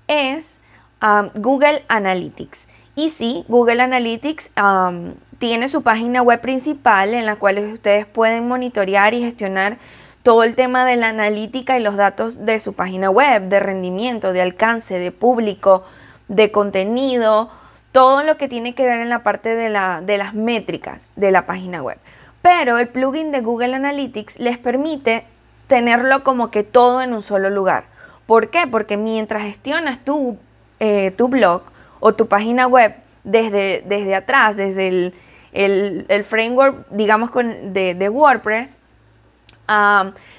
es 0.09 0.59
um, 1.03 1.29
Google 1.35 1.85
Analytics. 1.89 2.67
Y 2.95 3.11
sí, 3.11 3.45
Google 3.49 3.83
Analytics 3.83 4.51
um, 4.57 5.13
tiene 5.39 5.69
su 5.69 5.83
página 5.83 6.23
web 6.23 6.41
principal 6.41 7.13
en 7.13 7.27
la 7.27 7.37
cual 7.37 7.59
ustedes 7.59 8.07
pueden 8.07 8.49
monitorear 8.49 9.13
y 9.13 9.21
gestionar 9.21 9.77
todo 10.23 10.43
el 10.43 10.55
tema 10.55 10.87
de 10.87 10.97
la 10.97 11.11
analítica 11.11 11.79
y 11.79 11.83
los 11.83 11.97
datos 11.97 12.47
de 12.47 12.59
su 12.61 12.73
página 12.73 13.11
web, 13.11 13.43
de 13.51 13.61
rendimiento, 13.61 14.33
de 14.33 14.41
alcance, 14.41 14.99
de 14.99 15.13
público, 15.13 15.85
de 16.29 16.51
contenido, 16.51 17.51
todo 17.93 18.23
lo 18.23 18.39
que 18.39 18.49
tiene 18.49 18.75
que 18.75 18.87
ver 18.87 19.01
en 19.01 19.11
la 19.11 19.23
parte 19.23 19.55
de, 19.55 19.69
la, 19.69 20.01
de 20.01 20.17
las 20.17 20.33
métricas 20.33 21.13
de 21.15 21.31
la 21.31 21.45
página 21.45 21.83
web. 21.83 21.99
Pero 22.47 22.79
el 22.79 22.87
plugin 22.87 23.33
de 23.33 23.41
Google 23.41 23.75
Analytics 23.75 24.39
les 24.39 24.57
permite 24.57 25.25
tenerlo 25.67 26.23
como 26.23 26.53
que 26.53 26.63
todo 26.63 27.03
en 27.03 27.13
un 27.13 27.25
solo 27.25 27.51
lugar. 27.51 27.87
¿Por 28.25 28.51
qué? 28.51 28.69
Porque 28.71 28.97
mientras 28.97 29.43
gestionas 29.43 29.99
tu, 30.05 30.39
eh, 30.79 31.11
tu 31.17 31.27
blog 31.27 31.63
o 31.99 32.15
tu 32.15 32.29
página 32.29 32.69
web 32.69 32.95
desde, 33.25 33.83
desde 33.89 34.15
atrás, 34.15 34.57
desde 34.57 35.13
el, 35.53 36.25
framework, 36.25 36.87
digamos, 36.91 37.33
con, 37.33 37.73
de, 37.73 37.97
de 37.97 38.09
WordPress, 38.09 38.79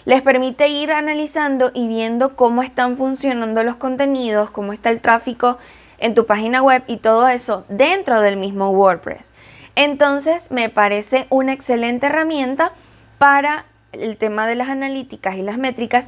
les 0.06 0.22
permite 0.22 0.70
ir 0.70 0.94
analizando 0.94 1.72
y 1.74 1.90
viendo 1.90 2.38
cómo 2.38 2.64
están 2.64 2.96
funcionando 2.96 3.64
los 3.64 3.76
contenidos, 3.76 4.50
cómo 4.50 4.72
está 4.72 4.92
el 4.92 5.02
tráfico 5.02 5.58
en 5.98 6.16
tu 6.16 6.26
página 6.26 6.62
web 6.62 6.84
y 6.88 6.98
todo 6.98 7.28
eso 7.28 7.66
dentro 7.68 8.22
del 8.22 8.38
mismo 8.38 8.70
WordPress. 8.70 9.34
Entonces 9.78 10.50
me 10.50 10.70
parece 10.70 11.28
una 11.30 11.54
excelente 11.54 12.08
herramienta 12.08 12.72
para 13.20 13.66
el 13.92 14.18
tema 14.18 14.48
de 14.48 14.56
las 14.56 14.70
analíticas 14.70 15.36
y 15.36 15.44
las 15.44 15.60
métricas 15.60 16.08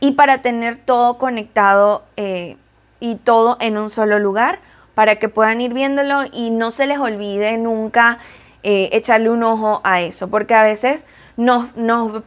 y 0.00 0.12
para 0.12 0.40
tener 0.40 0.78
todo 0.78 1.18
conectado 1.18 2.02
eh, 2.16 2.56
y 2.98 3.16
todo 3.16 3.58
en 3.60 3.76
un 3.76 3.90
solo 3.90 4.18
lugar 4.18 4.60
para 4.94 5.16
que 5.16 5.28
puedan 5.28 5.60
ir 5.60 5.74
viéndolo 5.74 6.22
y 6.32 6.48
no 6.48 6.70
se 6.70 6.86
les 6.86 6.98
olvide 6.98 7.58
nunca 7.58 8.20
eh, 8.62 8.88
echarle 8.92 9.28
un 9.28 9.42
ojo 9.42 9.82
a 9.84 10.00
eso, 10.00 10.28
porque 10.28 10.54
a 10.54 10.62
veces 10.62 11.04
nos, 11.36 11.76
nos 11.76 12.22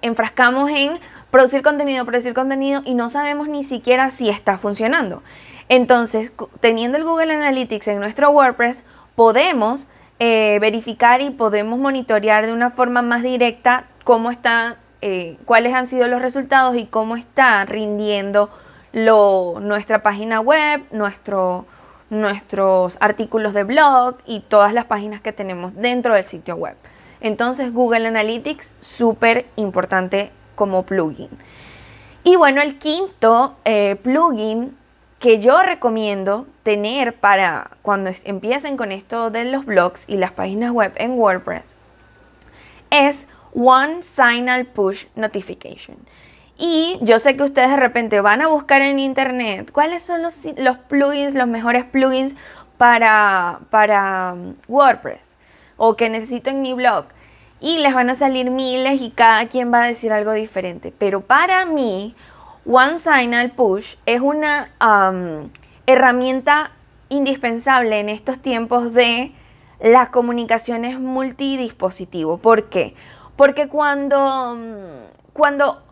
enfrascamos 0.00 0.70
en 0.70 1.00
producir 1.32 1.62
contenido, 1.62 2.04
producir 2.04 2.34
contenido 2.34 2.82
y 2.84 2.94
no 2.94 3.08
sabemos 3.08 3.48
ni 3.48 3.64
siquiera 3.64 4.10
si 4.10 4.28
está 4.28 4.58
funcionando. 4.58 5.24
Entonces, 5.68 6.30
teniendo 6.60 6.98
el 6.98 7.04
Google 7.04 7.34
Analytics 7.34 7.88
en 7.88 7.98
nuestro 7.98 8.30
WordPress, 8.30 8.84
podemos 9.16 9.88
eh, 10.18 10.58
verificar 10.60 11.20
y 11.20 11.30
podemos 11.30 11.78
monitorear 11.78 12.46
de 12.46 12.52
una 12.52 12.70
forma 12.70 13.02
más 13.02 13.22
directa 13.22 13.84
cómo 14.04 14.30
está, 14.30 14.76
eh, 15.02 15.36
cuáles 15.44 15.74
han 15.74 15.86
sido 15.86 16.08
los 16.08 16.22
resultados 16.22 16.76
y 16.76 16.86
cómo 16.86 17.16
está 17.16 17.64
rindiendo 17.64 18.50
lo, 18.92 19.58
nuestra 19.60 20.02
página 20.02 20.40
web, 20.40 20.82
nuestro, 20.90 21.66
nuestros 22.08 22.96
artículos 23.00 23.52
de 23.52 23.64
blog 23.64 24.16
y 24.24 24.40
todas 24.40 24.72
las 24.72 24.86
páginas 24.86 25.20
que 25.20 25.32
tenemos 25.32 25.74
dentro 25.74 26.14
del 26.14 26.24
sitio 26.24 26.56
web. 26.56 26.76
Entonces 27.20 27.72
Google 27.72 28.06
Analytics, 28.06 28.74
súper 28.80 29.46
importante 29.56 30.30
como 30.54 30.84
plugin. 30.84 31.30
Y 32.24 32.36
bueno, 32.36 32.62
el 32.62 32.78
quinto 32.78 33.56
eh, 33.64 33.96
plugin 33.96 34.76
que 35.18 35.40
yo 35.40 35.62
recomiendo 35.62 36.46
tener 36.62 37.14
para 37.14 37.70
cuando 37.82 38.10
empiecen 38.24 38.76
con 38.76 38.92
esto 38.92 39.30
de 39.30 39.44
los 39.44 39.64
blogs 39.64 40.04
y 40.06 40.16
las 40.16 40.32
páginas 40.32 40.72
web 40.72 40.92
en 40.96 41.12
WordPress 41.12 41.76
es 42.90 43.26
One 43.54 44.02
Signal 44.02 44.66
Push 44.66 45.06
Notification. 45.14 45.96
Y 46.58 46.98
yo 47.02 47.18
sé 47.18 47.36
que 47.36 47.44
ustedes 47.44 47.70
de 47.70 47.76
repente 47.76 48.20
van 48.20 48.40
a 48.40 48.48
buscar 48.48 48.82
en 48.82 48.98
internet 48.98 49.70
cuáles 49.72 50.02
son 50.02 50.22
los, 50.22 50.34
plugins, 50.88 51.34
los 51.34 51.46
mejores 51.46 51.84
plugins 51.84 52.34
para, 52.78 53.60
para 53.70 54.32
um, 54.34 54.54
WordPress 54.68 55.36
o 55.76 55.96
que 55.96 56.08
necesito 56.08 56.50
en 56.50 56.62
mi 56.62 56.72
blog. 56.72 57.06
Y 57.60 57.78
les 57.78 57.94
van 57.94 58.10
a 58.10 58.14
salir 58.14 58.50
miles 58.50 59.00
y 59.00 59.10
cada 59.10 59.46
quien 59.46 59.72
va 59.72 59.82
a 59.82 59.86
decir 59.86 60.12
algo 60.12 60.32
diferente. 60.32 60.92
Pero 60.96 61.22
para 61.22 61.64
mí, 61.64 62.14
One 62.66 62.98
Signal 62.98 63.50
Push 63.52 63.96
es 64.06 64.20
una 64.20 64.70
herramienta 65.86 66.72
indispensable 67.08 68.00
en 68.00 68.08
estos 68.08 68.40
tiempos 68.40 68.92
de 68.92 69.32
las 69.80 70.08
comunicaciones 70.08 70.98
multidispositivo. 70.98 72.38
¿Por 72.38 72.68
qué? 72.68 72.94
Porque 73.36 73.68
cuando, 73.68 74.58
cuando 75.32 75.82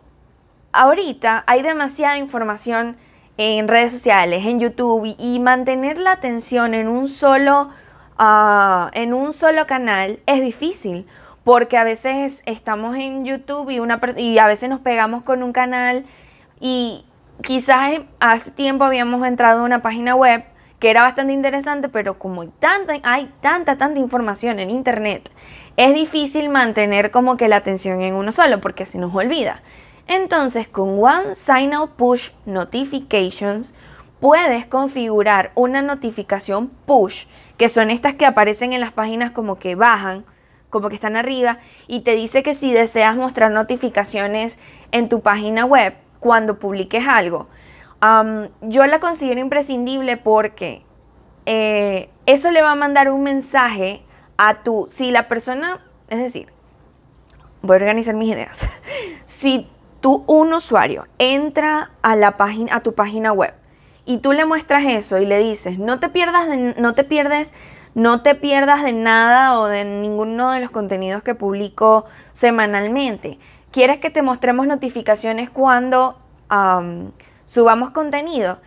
ahorita 0.72 1.44
hay 1.46 1.62
demasiada 1.62 2.18
información 2.18 2.96
en 3.36 3.68
redes 3.68 3.92
sociales, 3.92 4.44
en 4.46 4.60
YouTube, 4.60 5.14
y, 5.18 5.38
mantener 5.38 5.98
la 5.98 6.12
atención 6.12 6.74
en 6.74 6.88
un 6.88 7.08
solo 7.08 7.70
Ah, 8.16 8.90
en 8.92 9.12
un 9.12 9.32
solo 9.32 9.66
canal 9.66 10.20
es 10.26 10.40
difícil 10.40 11.04
porque 11.42 11.76
a 11.76 11.82
veces 11.82 12.42
estamos 12.46 12.96
en 12.96 13.24
YouTube 13.24 13.70
y, 13.70 13.80
una, 13.80 14.00
y 14.16 14.38
a 14.38 14.46
veces 14.46 14.68
nos 14.68 14.80
pegamos 14.80 15.24
con 15.24 15.42
un 15.42 15.52
canal 15.52 16.04
y 16.60 17.04
quizás 17.42 18.00
hace 18.20 18.50
tiempo 18.50 18.84
habíamos 18.84 19.26
entrado 19.26 19.60
a 19.60 19.64
una 19.64 19.82
página 19.82 20.14
web 20.14 20.44
que 20.78 20.90
era 20.90 21.02
bastante 21.02 21.32
interesante, 21.32 21.88
pero 21.88 22.18
como 22.18 22.42
hay 22.42 22.50
tanta, 22.58 22.94
hay 23.02 23.32
tanta, 23.40 23.78
tanta 23.78 24.00
información 24.00 24.58
en 24.58 24.70
Internet, 24.70 25.30
es 25.76 25.94
difícil 25.94 26.48
mantener 26.50 27.10
como 27.10 27.36
que 27.36 27.48
la 27.48 27.56
atención 27.56 28.02
en 28.02 28.14
uno 28.14 28.32
solo 28.32 28.60
porque 28.60 28.86
se 28.86 28.98
nos 28.98 29.14
olvida. 29.14 29.62
Entonces 30.06 30.68
con 30.68 31.02
One 31.02 31.34
Signal 31.34 31.88
Push 31.96 32.30
Notifications 32.44 33.74
puedes 34.20 34.66
configurar 34.66 35.52
una 35.54 35.80
notificación 35.80 36.68
push 36.68 37.26
que 37.56 37.68
son 37.68 37.90
estas 37.90 38.14
que 38.14 38.26
aparecen 38.26 38.72
en 38.72 38.80
las 38.80 38.92
páginas 38.92 39.30
como 39.30 39.58
que 39.58 39.74
bajan, 39.74 40.24
como 40.70 40.88
que 40.88 40.96
están 40.96 41.16
arriba, 41.16 41.58
y 41.86 42.00
te 42.00 42.14
dice 42.14 42.42
que 42.42 42.54
si 42.54 42.72
deseas 42.72 43.16
mostrar 43.16 43.50
notificaciones 43.50 44.58
en 44.92 45.08
tu 45.08 45.20
página 45.20 45.64
web 45.64 45.94
cuando 46.24 46.58
publiques 46.58 47.06
algo, 47.06 47.48
yo 48.62 48.86
la 48.86 48.98
considero 48.98 49.40
imprescindible 49.40 50.16
porque 50.16 50.82
eh, 51.44 52.08
eso 52.24 52.50
le 52.50 52.62
va 52.62 52.70
a 52.70 52.74
mandar 52.74 53.10
un 53.10 53.22
mensaje 53.22 54.02
a 54.38 54.62
tu, 54.62 54.86
si 54.88 55.10
la 55.10 55.28
persona, 55.28 55.84
es 56.08 56.18
decir, 56.18 56.48
voy 57.60 57.74
a 57.74 57.76
organizar 57.76 58.14
mis 58.14 58.30
ideas, 58.30 58.66
si 59.26 59.68
tú, 60.00 60.24
un 60.26 60.54
usuario, 60.54 61.06
entra 61.18 61.90
a, 62.00 62.16
la 62.16 62.38
página, 62.38 62.74
a 62.74 62.80
tu 62.80 62.94
página 62.94 63.30
web 63.30 63.52
y 64.06 64.16
tú 64.16 64.32
le 64.32 64.46
muestras 64.46 64.86
eso 64.86 65.18
y 65.18 65.26
le 65.26 65.38
dices, 65.40 65.78
no 65.78 66.00
te 66.00 66.08
pierdas, 66.08 66.48
no 66.78 66.94
te 66.94 67.04
pierdes, 67.04 67.52
no 67.94 68.22
te 68.22 68.34
pierdas 68.34 68.82
de 68.82 68.94
nada 68.94 69.60
o 69.60 69.68
de 69.68 69.84
ninguno 69.84 70.52
de 70.52 70.60
los 70.60 70.70
contenidos 70.70 71.22
que 71.22 71.34
publico 71.34 72.06
semanalmente. 72.32 73.38
¿Quieres 73.74 73.98
que 73.98 74.08
te 74.08 74.22
mostremos 74.22 74.68
notificaciones 74.68 75.50
cuando 75.50 76.16
subamos 77.44 77.90
contenido? 77.90 78.60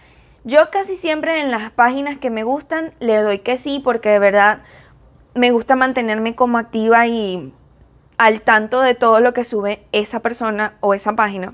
Yo 0.43 0.69
casi 0.69 0.97
siempre 0.97 1.39
en 1.39 1.49
las 1.49 1.71
páginas 1.71 2.17
que 2.17 2.29
me 2.29 2.43
gustan 2.43 2.93
le 2.99 3.15
doy 3.21 3.39
que 3.39 3.55
sí 3.55 3.79
porque 3.81 4.09
de 4.09 4.19
verdad 4.19 4.63
me 5.33 5.51
gusta 5.51 5.77
mantenerme 5.77 6.35
como 6.35 6.57
activa 6.57 7.07
y 7.07 7.53
al 8.17 8.41
tanto 8.41 8.81
de 8.81 8.95
todo 8.95 9.21
lo 9.21 9.33
que 9.33 9.45
sube 9.45 9.87
esa 9.93 10.19
persona 10.19 10.73
o 10.81 10.93
esa 10.93 11.15
página. 11.15 11.53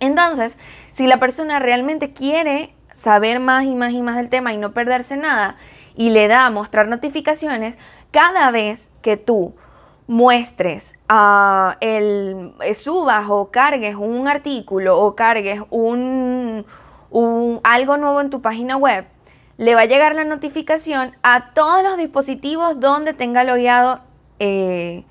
Entonces, 0.00 0.58
si 0.90 1.06
la 1.06 1.20
persona 1.20 1.60
realmente 1.60 2.12
quiere 2.12 2.74
saber 2.92 3.38
más 3.38 3.66
y 3.66 3.76
más 3.76 3.92
y 3.92 4.02
más 4.02 4.16
del 4.16 4.30
tema 4.30 4.52
y 4.52 4.56
no 4.56 4.72
perderse 4.72 5.16
nada 5.16 5.58
y 5.94 6.10
le 6.10 6.26
da 6.26 6.44
a 6.44 6.50
mostrar 6.50 6.88
notificaciones, 6.88 7.78
cada 8.10 8.50
vez 8.50 8.90
que 9.00 9.16
tú 9.16 9.54
muestres, 10.06 10.94
uh, 11.10 11.72
el, 11.80 12.52
eh, 12.62 12.74
subas 12.74 13.26
o 13.28 13.50
cargues 13.50 13.96
un 13.96 14.28
artículo 14.28 14.98
o 15.00 15.16
cargues 15.16 15.62
un, 15.70 16.66
algo 17.62 17.96
nuevo 17.96 18.20
en 18.20 18.30
tu 18.30 18.42
página 18.42 18.76
web, 18.76 19.06
le 19.56 19.74
va 19.74 19.82
a 19.82 19.86
llegar 19.86 20.14
la 20.14 20.24
notificación 20.24 21.16
a 21.22 21.52
todos 21.54 21.82
los 21.82 21.96
dispositivos 21.96 22.80
donde 22.80 23.14
tenga 23.14 23.44
logueado 23.44 24.00
eh, 24.40 25.04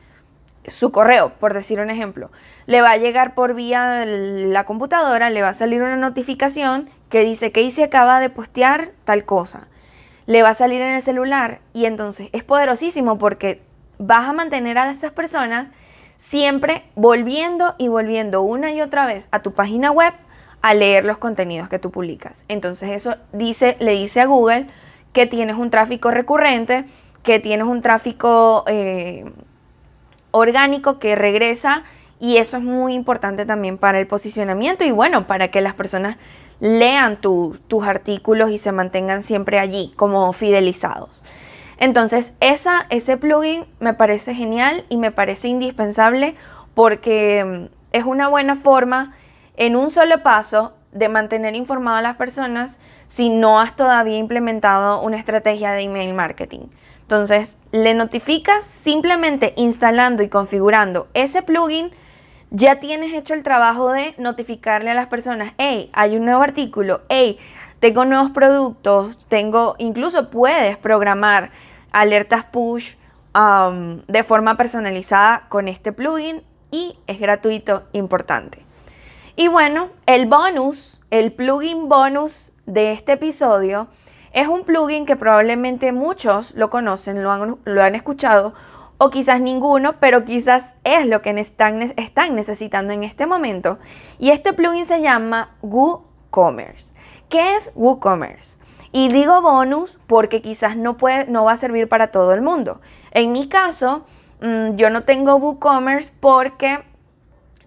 su 0.68 0.92
correo, 0.92 1.30
por 1.40 1.54
decir 1.54 1.80
un 1.80 1.90
ejemplo. 1.90 2.30
Le 2.66 2.82
va 2.82 2.92
a 2.92 2.98
llegar 2.98 3.36
por 3.36 3.54
vía 3.54 4.06
la 4.06 4.66
computadora, 4.66 5.30
le 5.30 5.42
va 5.42 5.50
a 5.50 5.54
salir 5.54 5.82
una 5.82 5.98
notificación 5.98 6.90
que 7.10 7.22
dice 7.22 7.52
que 7.52 7.70
se 7.72 7.84
acaba 7.84 8.20
de 8.20 8.30
postear 8.30 8.92
tal 9.06 9.26
cosa. 9.26 9.68
Le 10.26 10.42
va 10.42 10.50
a 10.50 10.54
salir 10.54 10.82
en 10.82 10.94
el 10.94 11.02
celular 11.02 11.60
y 11.74 11.86
entonces 11.86 12.30
es 12.32 12.44
poderosísimo 12.44 13.18
porque 13.18 13.62
vas 13.98 14.28
a 14.28 14.34
mantener 14.34 14.78
a 14.78 14.90
esas 14.90 15.12
personas 15.12 15.72
siempre 16.18 16.84
volviendo 16.96 17.76
y 17.78 17.88
volviendo 17.88 18.42
una 18.42 18.72
y 18.72 18.82
otra 18.82 19.06
vez 19.06 19.28
a 19.32 19.42
tu 19.42 19.54
página 19.54 19.92
web 19.92 20.14
a 20.62 20.74
leer 20.74 21.04
los 21.04 21.18
contenidos 21.18 21.70
que 21.70 21.80
tú 21.80 21.92
publicas. 21.92 22.46
Entonces 22.48 22.90
eso 22.92 23.16
dice, 23.34 23.76
le 23.80 23.92
dice 23.92 24.22
a 24.22 24.26
Google 24.26 24.68
que 25.12 25.28
tienes 25.28 25.58
un 25.58 25.70
tráfico 25.70 26.10
recurrente, 26.12 26.86
que 27.22 27.40
tienes 27.40 27.68
un 27.68 27.82
tráfico 27.82 28.64
eh, 28.68 29.26
orgánico 30.32 31.00
que 31.00 31.16
regresa 31.16 31.84
y 32.20 32.38
eso 32.38 32.58
es 32.58 32.64
muy 32.64 32.94
importante 32.94 33.46
también 33.46 33.78
para 33.78 34.00
el 34.00 34.08
posicionamiento 34.08 34.86
y 34.86 34.92
bueno, 34.92 35.28
para 35.28 35.50
que 35.50 35.60
las 35.60 35.74
personas 35.74 36.18
lean 36.62 37.18
tus 37.20 37.60
artículos 37.86 38.50
y 38.50 38.58
se 38.58 38.72
mantengan 38.72 39.22
siempre 39.22 39.60
allí 39.60 39.92
como 39.98 40.32
fidelizados. 40.32 41.24
Entonces, 41.84 42.34
ese 42.40 43.18
plugin 43.18 43.66
me 43.82 43.94
parece 43.94 44.34
genial 44.34 44.86
y 44.88 44.96
me 44.96 45.12
parece 45.12 45.50
indispensable 45.50 46.34
porque 46.76 47.44
mm, 47.44 47.76
es 47.92 48.06
una 48.06 48.30
buena 48.30 48.56
forma 48.56 49.14
en 49.58 49.76
un 49.76 49.92
solo 49.92 50.24
paso 50.24 50.72
de 50.94 51.10
mantener 51.10 51.58
informado 51.58 51.98
a 51.98 52.02
las 52.02 52.16
personas 52.16 52.80
si 53.08 53.30
no 53.30 53.60
has 53.60 53.76
todavía 53.76 54.18
implementado 54.18 55.02
una 55.02 55.18
estrategia 55.18 55.74
de 55.74 55.82
email 55.82 56.14
marketing. 56.14 56.68
Entonces, 57.02 57.58
le 57.74 57.94
notificas 57.94 58.64
simplemente 58.64 59.54
instalando 59.58 60.24
y 60.24 60.30
configurando 60.30 61.10
ese 61.14 61.42
plugin, 61.42 61.92
ya 62.50 62.80
tienes 62.80 63.12
hecho 63.12 63.34
el 63.34 63.44
trabajo 63.44 63.92
de 63.92 64.16
notificarle 64.18 64.92
a 64.92 64.94
las 64.94 65.08
personas, 65.08 65.52
hey, 65.58 65.90
hay 65.92 66.16
un 66.16 66.24
nuevo 66.24 66.44
artículo, 66.44 67.02
hey, 67.10 67.40
tengo 67.82 68.06
nuevos 68.06 68.32
productos, 68.32 69.18
tengo, 69.28 69.76
incluso 69.80 70.30
puedes 70.30 70.78
programar 70.78 71.52
alertas 71.94 72.44
push 72.46 72.96
um, 73.34 74.02
de 74.08 74.24
forma 74.24 74.58
personalizada 74.58 75.46
con 75.48 75.68
este 75.68 75.94
plugin 75.94 76.44
y 76.72 76.98
es 77.08 77.20
gratuito, 77.20 77.84
importante. 77.94 78.66
Y 79.36 79.48
bueno, 79.48 79.90
el 80.06 80.26
bonus, 80.26 81.02
el 81.10 81.32
plugin 81.32 81.88
bonus 81.88 82.52
de 82.66 82.92
este 82.92 83.14
episodio 83.14 83.88
es 84.32 84.48
un 84.48 84.64
plugin 84.64 85.06
que 85.06 85.16
probablemente 85.16 85.92
muchos 85.92 86.54
lo 86.56 86.70
conocen, 86.70 87.24
lo 87.24 87.32
han, 87.32 87.58
lo 87.64 87.84
han 87.84 87.96
escuchado 87.96 88.54
o 88.98 89.10
quizás 89.10 89.42
ninguno, 89.42 90.00
pero 90.00 90.24
quizás 90.26 90.76
es 90.84 91.08
lo 91.08 91.22
que 91.22 91.32
están, 91.32 91.82
están 91.82 92.36
necesitando 92.36 92.94
en 92.94 93.04
este 93.04 93.26
momento. 93.26 93.80
Y 94.18 94.32
este 94.32 94.54
plugin 94.54 94.86
se 94.86 95.02
llama 95.02 95.56
WooCommerce. 95.62 96.94
¿Qué 97.30 97.56
es 97.56 97.72
WooCommerce? 97.76 98.58
Y 98.94 99.10
digo 99.10 99.42
bonus 99.42 100.00
porque 100.08 100.42
quizás 100.42 100.78
no, 100.78 100.98
puede, 100.98 101.26
no 101.26 101.44
va 101.44 101.54
a 101.54 101.58
servir 101.58 101.90
para 101.90 102.12
todo 102.12 102.34
el 102.34 102.42
mundo. 102.42 102.80
En 103.12 103.32
mi 103.32 103.50
caso, 103.50 104.06
mm, 104.40 104.76
yo 104.76 104.90
no 104.92 105.04
tengo 105.04 105.36
WooCommerce 105.36 106.14
porque 106.20 106.80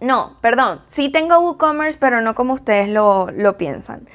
no, 0.01 0.37
perdón, 0.41 0.83
sí 0.87 1.11
tengo 1.11 1.39
WooCommerce, 1.41 1.99
pero 1.99 2.21
no 2.21 2.35
como 2.35 2.55
ustedes 2.55 2.89
lo, 2.89 3.57
piensan. 3.59 4.09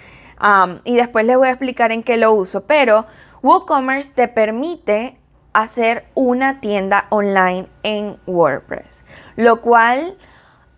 y 0.85 0.95
después 0.95 1.25
les 1.25 1.37
voy 1.37 1.49
a 1.49 1.51
explicar 1.51 1.91
en 1.91 2.01
qué 2.01 2.17
lo 2.17 2.31
uso, 2.31 2.61
pero 2.65 3.05
WooCommerce 3.43 4.13
te 4.13 4.27
permite 4.27 5.17
hacer 5.53 6.05
una 6.15 6.61
tienda 6.61 7.07
online 7.09 7.67
en 7.83 8.17
WordPress, 8.25 9.03
lo 9.35 9.59
cual 9.61 10.17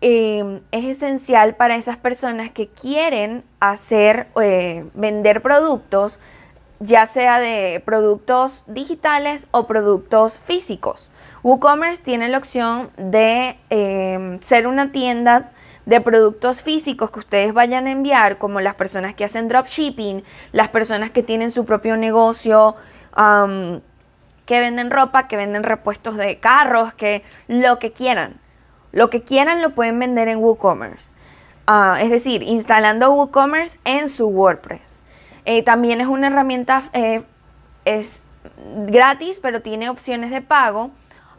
em, 0.06 0.60
es 0.70 0.84
esencial 0.84 1.56
para 1.56 1.76
esas 1.76 1.96
personas 1.96 2.50
que 2.50 2.68
quieren 2.68 3.42
hacer, 3.58 4.26
eh, 4.38 4.84
vender 4.92 5.40
productos, 5.40 6.20
ya 6.78 7.06
sea 7.06 7.40
de 7.40 7.82
productos 7.86 8.64
digitales 8.66 9.48
o 9.50 9.66
productos 9.66 10.38
físicos. 10.40 11.10
WooCommerce 11.42 12.02
tiene 12.02 12.28
la 12.28 12.36
opción 12.36 12.90
de 12.98 13.56
em, 13.70 14.38
ser 14.40 14.66
una 14.66 14.92
tienda 14.92 15.52
de 15.86 16.02
productos 16.02 16.62
físicos 16.62 17.10
que 17.10 17.20
ustedes 17.20 17.54
vayan 17.54 17.86
a 17.86 17.90
enviar, 17.90 18.36
como 18.36 18.60
las 18.60 18.74
personas 18.74 19.14
que 19.14 19.24
hacen 19.24 19.48
dropshipping, 19.48 20.22
las 20.52 20.68
personas 20.68 21.12
que 21.12 21.22
tienen 21.22 21.50
su 21.50 21.64
propio 21.64 21.96
negocio, 21.96 22.76
que 24.44 24.60
venden 24.60 24.90
ropa, 24.90 25.28
que 25.28 25.36
venden 25.36 25.62
repuestos 25.62 26.16
de 26.18 26.38
carros, 26.40 26.92
que 26.92 27.22
lo 27.48 27.78
que 27.78 27.92
quieran. 27.92 28.43
Lo 28.94 29.10
que 29.10 29.22
quieran 29.22 29.60
lo 29.60 29.74
pueden 29.74 29.98
vender 29.98 30.28
en 30.28 30.38
WooCommerce. 30.38 31.12
Ah, 31.66 31.98
es 32.00 32.08
decir, 32.08 32.42
instalando 32.42 33.12
WooCommerce 33.12 33.78
en 33.84 34.08
su 34.08 34.28
WordPress. 34.28 35.02
Eh, 35.44 35.62
también 35.62 36.00
es 36.00 36.06
una 36.06 36.28
herramienta, 36.28 36.84
eh, 36.94 37.22
es 37.84 38.22
gratis, 38.86 39.38
pero 39.42 39.60
tiene 39.60 39.90
opciones 39.90 40.30
de 40.30 40.40
pago 40.40 40.90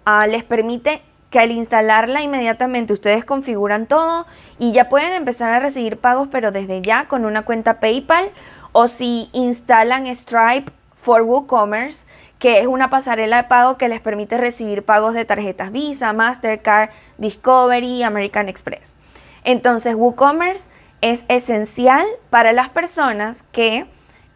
Ah, 0.06 0.28
les 0.28 0.44
permite 0.44 1.02
que 1.32 1.40
al 1.40 1.50
instalarla 1.50 2.22
inmediatamente 2.22 2.94
ustedes 2.94 3.26
configuran 3.26 3.88
todo 3.88 4.28
y 4.60 4.72
ya 4.72 4.88
pueden 4.88 5.14
empezar 5.14 5.52
a 5.52 5.60
recibir 5.60 5.98
pagos, 5.98 6.28
pero 6.32 6.52
desde 6.52 6.84
ya 6.84 7.08
con 7.08 7.26
una 7.26 7.42
cuenta 7.42 7.80
PayPal 7.80 8.30
o 8.72 8.88
si 8.88 9.30
instalan 9.34 10.06
Stripe 10.16 10.72
for 10.96 11.24
WooCommerce, 11.24 12.06
que 12.40 12.60
es 12.60 12.68
una 12.68 12.90
pasarela 12.90 13.38
de 13.38 13.48
pago 13.48 13.78
que 13.78 13.90
les 13.90 14.02
permite 14.02 14.38
recibir 14.38 14.84
pagos 14.84 15.14
de 15.14 15.26
tarjetas 15.26 15.72
Visa, 15.72 16.14
Mastercard, 16.14 16.90
Discovery, 17.18 18.04
American 18.04 18.50
Express. 18.50 18.98
Entonces, 19.44 19.96
WooCommerce 19.96 20.70
es 21.02 21.26
esencial 21.28 22.06
para 22.30 22.52
las 22.52 22.70
personas 22.70 23.44
que 23.52 23.86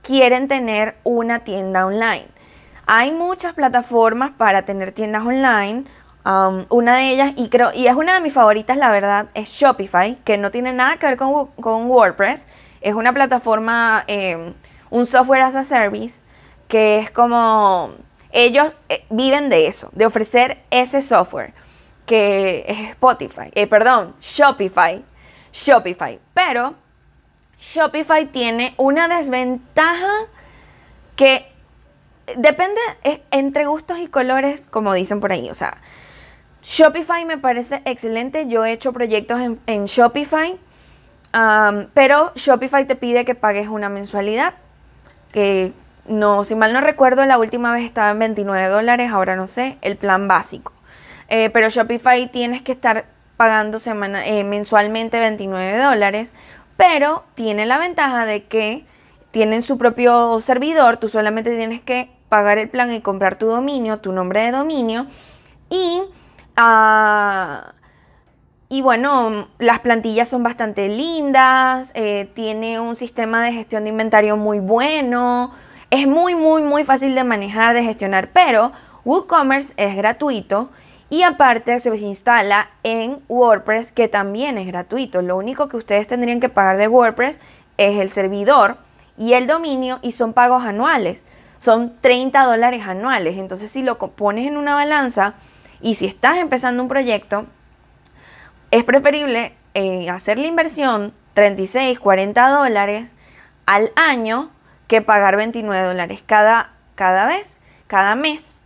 quieren 0.01 0.47
tener 0.47 0.95
una 1.03 1.39
tienda 1.39 1.85
online. 1.85 2.27
Hay 2.85 3.11
muchas 3.11 3.53
plataformas 3.53 4.31
para 4.31 4.63
tener 4.63 4.91
tiendas 4.91 5.25
online. 5.25 5.85
Um, 6.25 6.65
una 6.69 6.97
de 6.97 7.11
ellas, 7.11 7.33
y 7.35 7.49
creo, 7.49 7.71
y 7.73 7.87
es 7.87 7.95
una 7.95 8.15
de 8.15 8.21
mis 8.21 8.33
favoritas, 8.33 8.77
la 8.77 8.91
verdad, 8.91 9.27
es 9.33 9.49
Shopify, 9.49 10.15
que 10.23 10.37
no 10.37 10.51
tiene 10.51 10.73
nada 10.73 10.97
que 10.97 11.05
ver 11.05 11.17
con, 11.17 11.49
WordPress. 11.89 12.45
Es 12.81 12.95
una 12.95 13.13
plataforma, 13.13 14.03
em, 14.07 14.53
un 14.89 15.05
software 15.05 15.41
as 15.41 15.55
a 15.55 15.63
service, 15.63 16.23
que 16.69 16.99
es 16.99 17.11
como 17.11 17.95
ellos 18.31 18.73
eh, 18.87 19.03
viven 19.09 19.49
de 19.49 19.67
eso, 19.67 19.89
de 19.91 20.05
ofrecer 20.05 20.59
ese 20.69 21.01
software, 21.01 21.53
que 22.05 22.63
es 22.67 22.91
Spotify, 22.91 23.49
eh, 23.53 23.67
perdón, 23.67 24.15
Shopify, 24.21 25.03
Shopify. 25.51 26.19
Pero 26.33 26.75
Shopify 27.59 28.27
tiene 28.27 28.73
una 28.77 29.07
desventaja 29.07 30.11
que 31.15 31.51
depende 32.37 32.79
entre 33.31 33.65
gustos 33.65 33.97
y 33.97 34.07
colores, 34.07 34.67
como 34.67 34.93
dicen 34.93 35.19
por 35.19 35.31
ahí. 35.31 35.49
O 35.49 35.55
sea, 35.55 35.77
Shopify 36.61 37.25
me 37.25 37.37
parece 37.37 37.81
excelente. 37.85 38.47
Yo 38.47 38.63
he 38.63 38.71
hecho 38.71 38.93
proyectos 38.93 39.39
en, 39.65 39.85
Shopify, 39.85 40.57
pero 41.93 42.31
Shopify 42.35 42.85
te 42.85 42.95
pide 42.95 43.25
que 43.25 43.35
pagues 43.35 43.67
una 43.67 43.89
mensualidad. 43.89 44.53
Que 45.33 45.73
no, 46.09 46.43
si 46.43 46.55
mal 46.55 46.73
no 46.73 46.81
recuerdo, 46.81 47.25
la 47.25 47.37
última 47.37 47.71
vez 47.73 47.85
estaba 47.85 48.11
en 48.11 48.19
29 48.19 48.67
dólares, 48.67 49.11
ahora 49.11 49.35
no 49.35 49.47
sé, 49.47 49.77
el 49.81 49.95
plan 49.97 50.27
básico. 50.27 50.73
Eh, 51.27 51.49
pero 51.51 51.69
Shopify 51.69 52.31
tienes 52.31 52.61
que 52.61 52.71
estar 52.71 53.05
pagando 53.37 53.79
semana, 53.79 54.25
eh, 54.27 54.43
mensualmente 54.43 55.19
29 55.19 55.77
dólares, 55.77 56.33
pero 56.75 57.23
tiene 57.35 57.65
la 57.65 57.77
ventaja 57.77 58.25
de 58.25 58.43
que 58.45 58.85
tienen 59.31 59.61
su 59.61 59.77
propio 59.77 60.41
servidor, 60.41 60.97
tú 60.97 61.07
solamente 61.07 61.55
tienes 61.55 61.81
que 61.81 62.09
pagar 62.29 62.57
el 62.57 62.69
plan 62.69 62.91
y 62.91 63.01
comprar 63.01 63.37
tu 63.37 63.47
dominio, 63.47 63.99
tu 63.99 64.11
nombre 64.11 64.43
de 64.43 64.51
dominio 64.51 65.07
y 65.69 66.01
Ah, 66.61 67.73
y 68.67 68.81
bueno, 68.81 69.47
las 69.59 69.79
plantillas 69.79 70.27
son 70.27 70.43
bastante 70.43 70.89
lindas, 70.89 71.91
eh, 71.93 72.29
tiene 72.33 72.81
un 72.81 72.97
sistema 72.97 73.41
de 73.45 73.53
gestión 73.53 73.83
de 73.85 73.91
inventario 73.91 74.35
muy 74.35 74.59
bueno, 74.59 75.53
es 75.91 76.07
muy, 76.07 76.35
muy, 76.35 76.61
muy 76.61 76.83
fácil 76.83 77.15
de 77.15 77.23
manejar, 77.23 77.73
de 77.73 77.83
gestionar, 77.83 78.29
pero 78.31 78.71
WooCommerce 79.05 79.73
es 79.77 79.95
gratuito 79.95 80.69
y 81.09 81.23
aparte 81.23 81.79
se 81.79 81.95
instala 81.97 82.69
en 82.83 83.19
WordPress, 83.27 83.91
que 83.91 84.07
también 84.07 84.57
es 84.57 84.67
gratuito. 84.67 85.21
Lo 85.21 85.37
único 85.37 85.67
que 85.67 85.77
ustedes 85.77 86.07
tendrían 86.07 86.39
que 86.39 86.49
pagar 86.49 86.77
de 86.77 86.87
WordPress 86.87 87.39
es 87.77 87.99
el 87.99 88.09
servidor 88.09 88.77
y 89.17 89.33
el 89.33 89.47
dominio 89.47 89.99
y 90.01 90.11
son 90.11 90.33
pagos 90.33 90.63
anuales. 90.63 91.25
Son 91.57 91.93
30 91.99 92.45
dólares 92.45 92.83
anuales. 92.85 93.37
Entonces 93.37 93.71
si 93.71 93.81
lo 93.81 93.97
pones 93.97 94.47
en 94.47 94.57
una 94.57 94.75
balanza, 94.75 95.33
y 95.81 95.95
si 95.95 96.05
estás 96.05 96.37
empezando 96.37 96.83
un 96.83 96.89
proyecto, 96.89 97.45
es 98.71 98.83
preferible 98.83 99.53
eh, 99.73 100.09
hacer 100.09 100.37
la 100.37 100.47
inversión 100.47 101.13
36, 101.33 101.99
40 101.99 102.49
dólares 102.49 103.13
al 103.65 103.91
año 103.95 104.51
que 104.89 105.01
pagar 105.01 105.37
29 105.37 105.87
dólares 105.87 106.21
cada, 106.25 106.71
cada 106.95 107.25
vez, 107.25 107.61
cada 107.87 108.15
mes. 108.15 108.61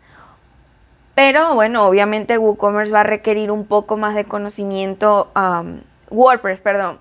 Pero 1.13 1.53
bueno, 1.53 1.85
obviamente 1.85 2.39
WooCommerce 2.39 2.91
va 2.91 3.01
a 3.01 3.03
requerir 3.03 3.51
un 3.51 3.67
poco 3.67 3.95
más 3.95 4.15
de 4.15 4.25
conocimiento, 4.25 5.31
WordPress, 6.09 6.61
perdón, 6.61 6.97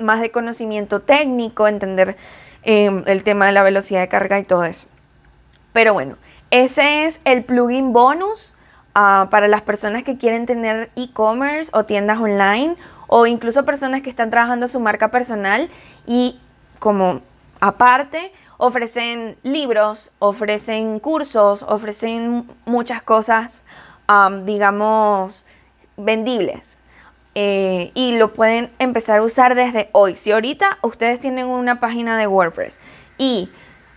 más 0.00 0.20
de 0.20 0.32
conocimiento 0.32 1.02
técnico, 1.02 1.68
entender 1.68 2.16
em, 2.64 3.04
el 3.06 3.22
tema 3.22 3.46
de 3.46 3.52
la 3.52 3.62
velocidad 3.62 4.00
de 4.00 4.08
carga 4.08 4.40
y 4.40 4.42
todo 4.42 4.64
eso. 4.64 4.88
Pero 5.72 5.92
bueno, 5.92 6.16
ese 6.50 7.04
es 7.04 7.20
el 7.24 7.44
plugin 7.44 7.92
bonus 7.92 8.52
Ah, 8.92 9.28
para 9.30 9.46
las 9.46 9.62
personas 9.62 10.02
que 10.02 10.18
quieren 10.18 10.46
tener 10.46 10.90
e-commerce 10.96 11.70
o 11.72 11.84
tiendas 11.84 12.18
online 12.18 12.74
o 13.06 13.26
incluso 13.26 13.64
personas 13.64 14.02
que 14.02 14.10
están 14.10 14.30
trabajando 14.30 14.66
su 14.66 14.80
marca 14.80 15.12
personal 15.12 15.70
y 16.06 16.40
como 16.80 17.20
aparte 17.60 18.32
ofrecen 18.56 19.36
libros, 19.42 20.10
ofrecen 20.18 20.98
cursos, 20.98 21.62
ofrecen 21.62 22.50
muchas 22.66 23.02
cosas, 23.02 23.62
digamos, 24.44 25.44
vendibles. 25.96 26.78
Eh, 27.36 27.92
y 27.94 28.16
lo 28.16 28.34
pueden 28.34 28.72
empezar 28.80 29.20
a 29.20 29.22
usar 29.22 29.54
desde 29.54 29.88
hoy. 29.92 30.16
Si 30.16 30.32
ahorita 30.32 30.78
ustedes 30.82 31.20
tienen 31.20 31.46
una 31.46 31.78
página 31.78 32.18
de 32.18 32.26
WordPress 32.26 32.80
y 33.18 33.48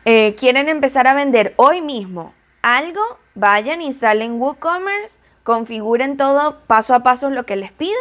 eh, 0.06 0.36
quieren 0.36 0.70
empezar 0.70 1.08
a 1.08 1.16
vender 1.16 1.54
hoy 1.56 1.82
mismo 1.82 2.34
algo, 2.62 3.02
vayan, 3.34 3.82
instalen 3.82 4.40
WooCommerce, 4.40 5.20
configuren 5.44 6.16
todo 6.16 6.60
paso 6.68 6.94
a 6.94 7.02
paso 7.02 7.32
lo 7.32 7.46
que 7.46 7.56
les 7.56 7.72
pide 7.72 7.96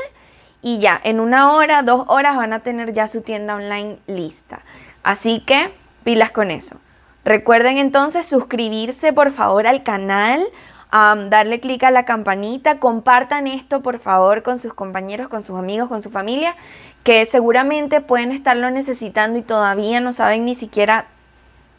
y 0.61 0.79
ya, 0.79 1.01
en 1.03 1.18
una 1.18 1.53
hora, 1.53 1.83
dos 1.83 2.05
horas 2.07 2.37
van 2.37 2.53
a 2.53 2.61
tener 2.61 2.92
ya 2.92 3.09
su 3.09 3.22
tienda 3.22 3.57
online 3.57 3.98
lista. 4.07 4.62
Así 5.02 5.40
que 5.40 5.72
pilas 6.04 6.30
con 6.30 6.50
eso. 6.50 6.76
Recuerden 7.24 7.78
entonces 7.78 8.26
suscribirse 8.26 9.12
por 9.12 9.30
favor 9.30 9.66
al 9.66 9.82
canal, 9.82 10.44
darle 10.90 11.60
clic 11.60 11.84
a 11.84 11.90
la 11.90 12.04
campanita, 12.04 12.78
compartan 12.78 13.46
esto 13.46 13.80
por 13.80 13.98
favor 13.98 14.42
con 14.42 14.58
sus 14.58 14.74
compañeros, 14.74 15.28
con 15.28 15.42
sus 15.42 15.58
amigos, 15.58 15.88
con 15.88 16.02
su 16.02 16.10
familia, 16.10 16.54
que 17.02 17.24
seguramente 17.26 18.00
pueden 18.00 18.32
estarlo 18.32 18.70
necesitando 18.70 19.38
y 19.38 19.42
todavía 19.42 20.00
no 20.00 20.12
saben 20.12 20.44
ni 20.44 20.54
siquiera 20.54 21.06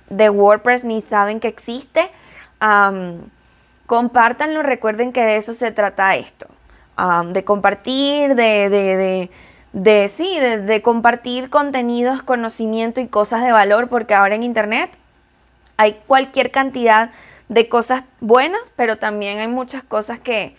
de 0.09 0.29
WordPress 0.29 0.83
ni 0.83 1.01
saben 1.01 1.39
que 1.39 1.47
existe. 1.47 2.09
Compártanlo, 3.85 4.63
recuerden 4.63 5.11
que 5.11 5.23
de 5.23 5.37
eso 5.37 5.53
se 5.53 5.71
trata 5.71 6.15
esto, 6.15 6.47
de 7.27 7.43
compartir, 7.43 8.35
de, 8.35 9.29
sí, 10.07 10.39
de, 10.39 10.81
compartir 10.81 11.49
contenidos, 11.49 12.21
conocimiento 12.23 13.01
y 13.01 13.07
cosas 13.07 13.43
de 13.43 13.51
valor, 13.51 13.89
porque 13.89 14.13
ahora 14.13 14.35
en 14.35 14.43
Internet 14.43 14.91
hay 15.77 15.99
cualquier 16.07 16.51
cantidad 16.51 17.11
de 17.49 17.67
cosas 17.67 18.03
buenas, 18.19 18.71
pero 18.75 18.97
también 18.97 19.39
hay 19.39 19.47
muchas 19.47 19.83
cosas 19.83 20.19
que, 20.19 20.55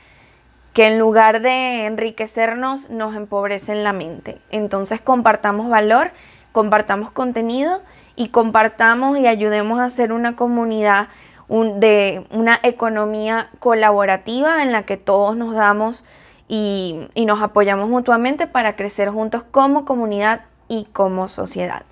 que 0.73 0.89
en 0.89 0.99
lugar 0.99 1.41
de 1.41 1.87
enriquecernos 1.87 2.91
nos 2.91 3.15
empobrecen 3.15 3.85
la 3.85 3.93
mente. 3.93 4.41
Entonces 4.51 5.01
compartamos 5.01 5.71
valor, 5.71 6.11
compartamos 6.53 7.11
contenido 7.11 7.83
y 8.17 8.29
compartamos 8.29 9.19
y 9.19 9.27
ayudemos 9.27 9.81
a 9.81 9.85
hacer 9.85 10.13
una 10.13 10.37
comunidad 10.37 11.09
de 11.49 12.27
una 12.31 12.59
economía 12.63 13.51
colaborativa 13.61 14.63
en 14.63 14.73
la 14.73 14.83
que 14.85 14.97
todos 14.97 15.37
nos 15.37 15.55
damos 15.55 16.05
y, 16.49 17.07
nos 17.17 17.43
apoyamos 17.43 17.89
mutuamente 17.89 18.47
para 18.47 18.77
crecer 18.77 19.11
juntos 19.11 19.45
como 19.51 19.85
comunidad 19.85 20.43
y 20.69 20.85
como 20.93 21.29
sociedad. 21.29 21.83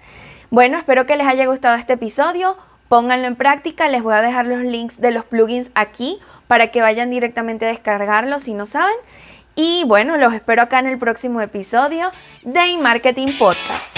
Bueno, 0.51 0.79
espero 0.79 1.07
que 1.07 1.17
les 1.17 1.27
haya 1.27 1.47
gustado 1.47 1.77
este 1.77 1.95
episodio. 1.95 2.57
Pónganlo 2.89 3.27
en 3.27 3.37
práctica. 3.37 3.89
Les 3.89 4.03
voy 4.03 4.15
a 4.15 4.23
dejar 4.23 4.47
los 4.47 4.61
links 4.61 5.01
de 5.01 5.11
los 5.11 5.25
plugins 5.25 5.71
aquí 5.75 6.19
para 6.47 6.69
que 6.69 6.83
vayan 6.83 7.11
directamente 7.11 7.65
a 7.65 7.69
descargarlos 7.69 8.43
si 8.43 8.53
no 8.53 8.67
saben. 8.67 8.97
Y 9.55 9.85
bueno, 9.87 10.17
los 10.17 10.33
espero 10.35 10.63
acá 10.63 10.79
en 10.79 10.87
el 10.87 10.99
próximo 10.99 11.41
episodio 11.41 12.11
de 12.43 12.77
Marketing 12.79 13.39
Podcast. 13.39 13.97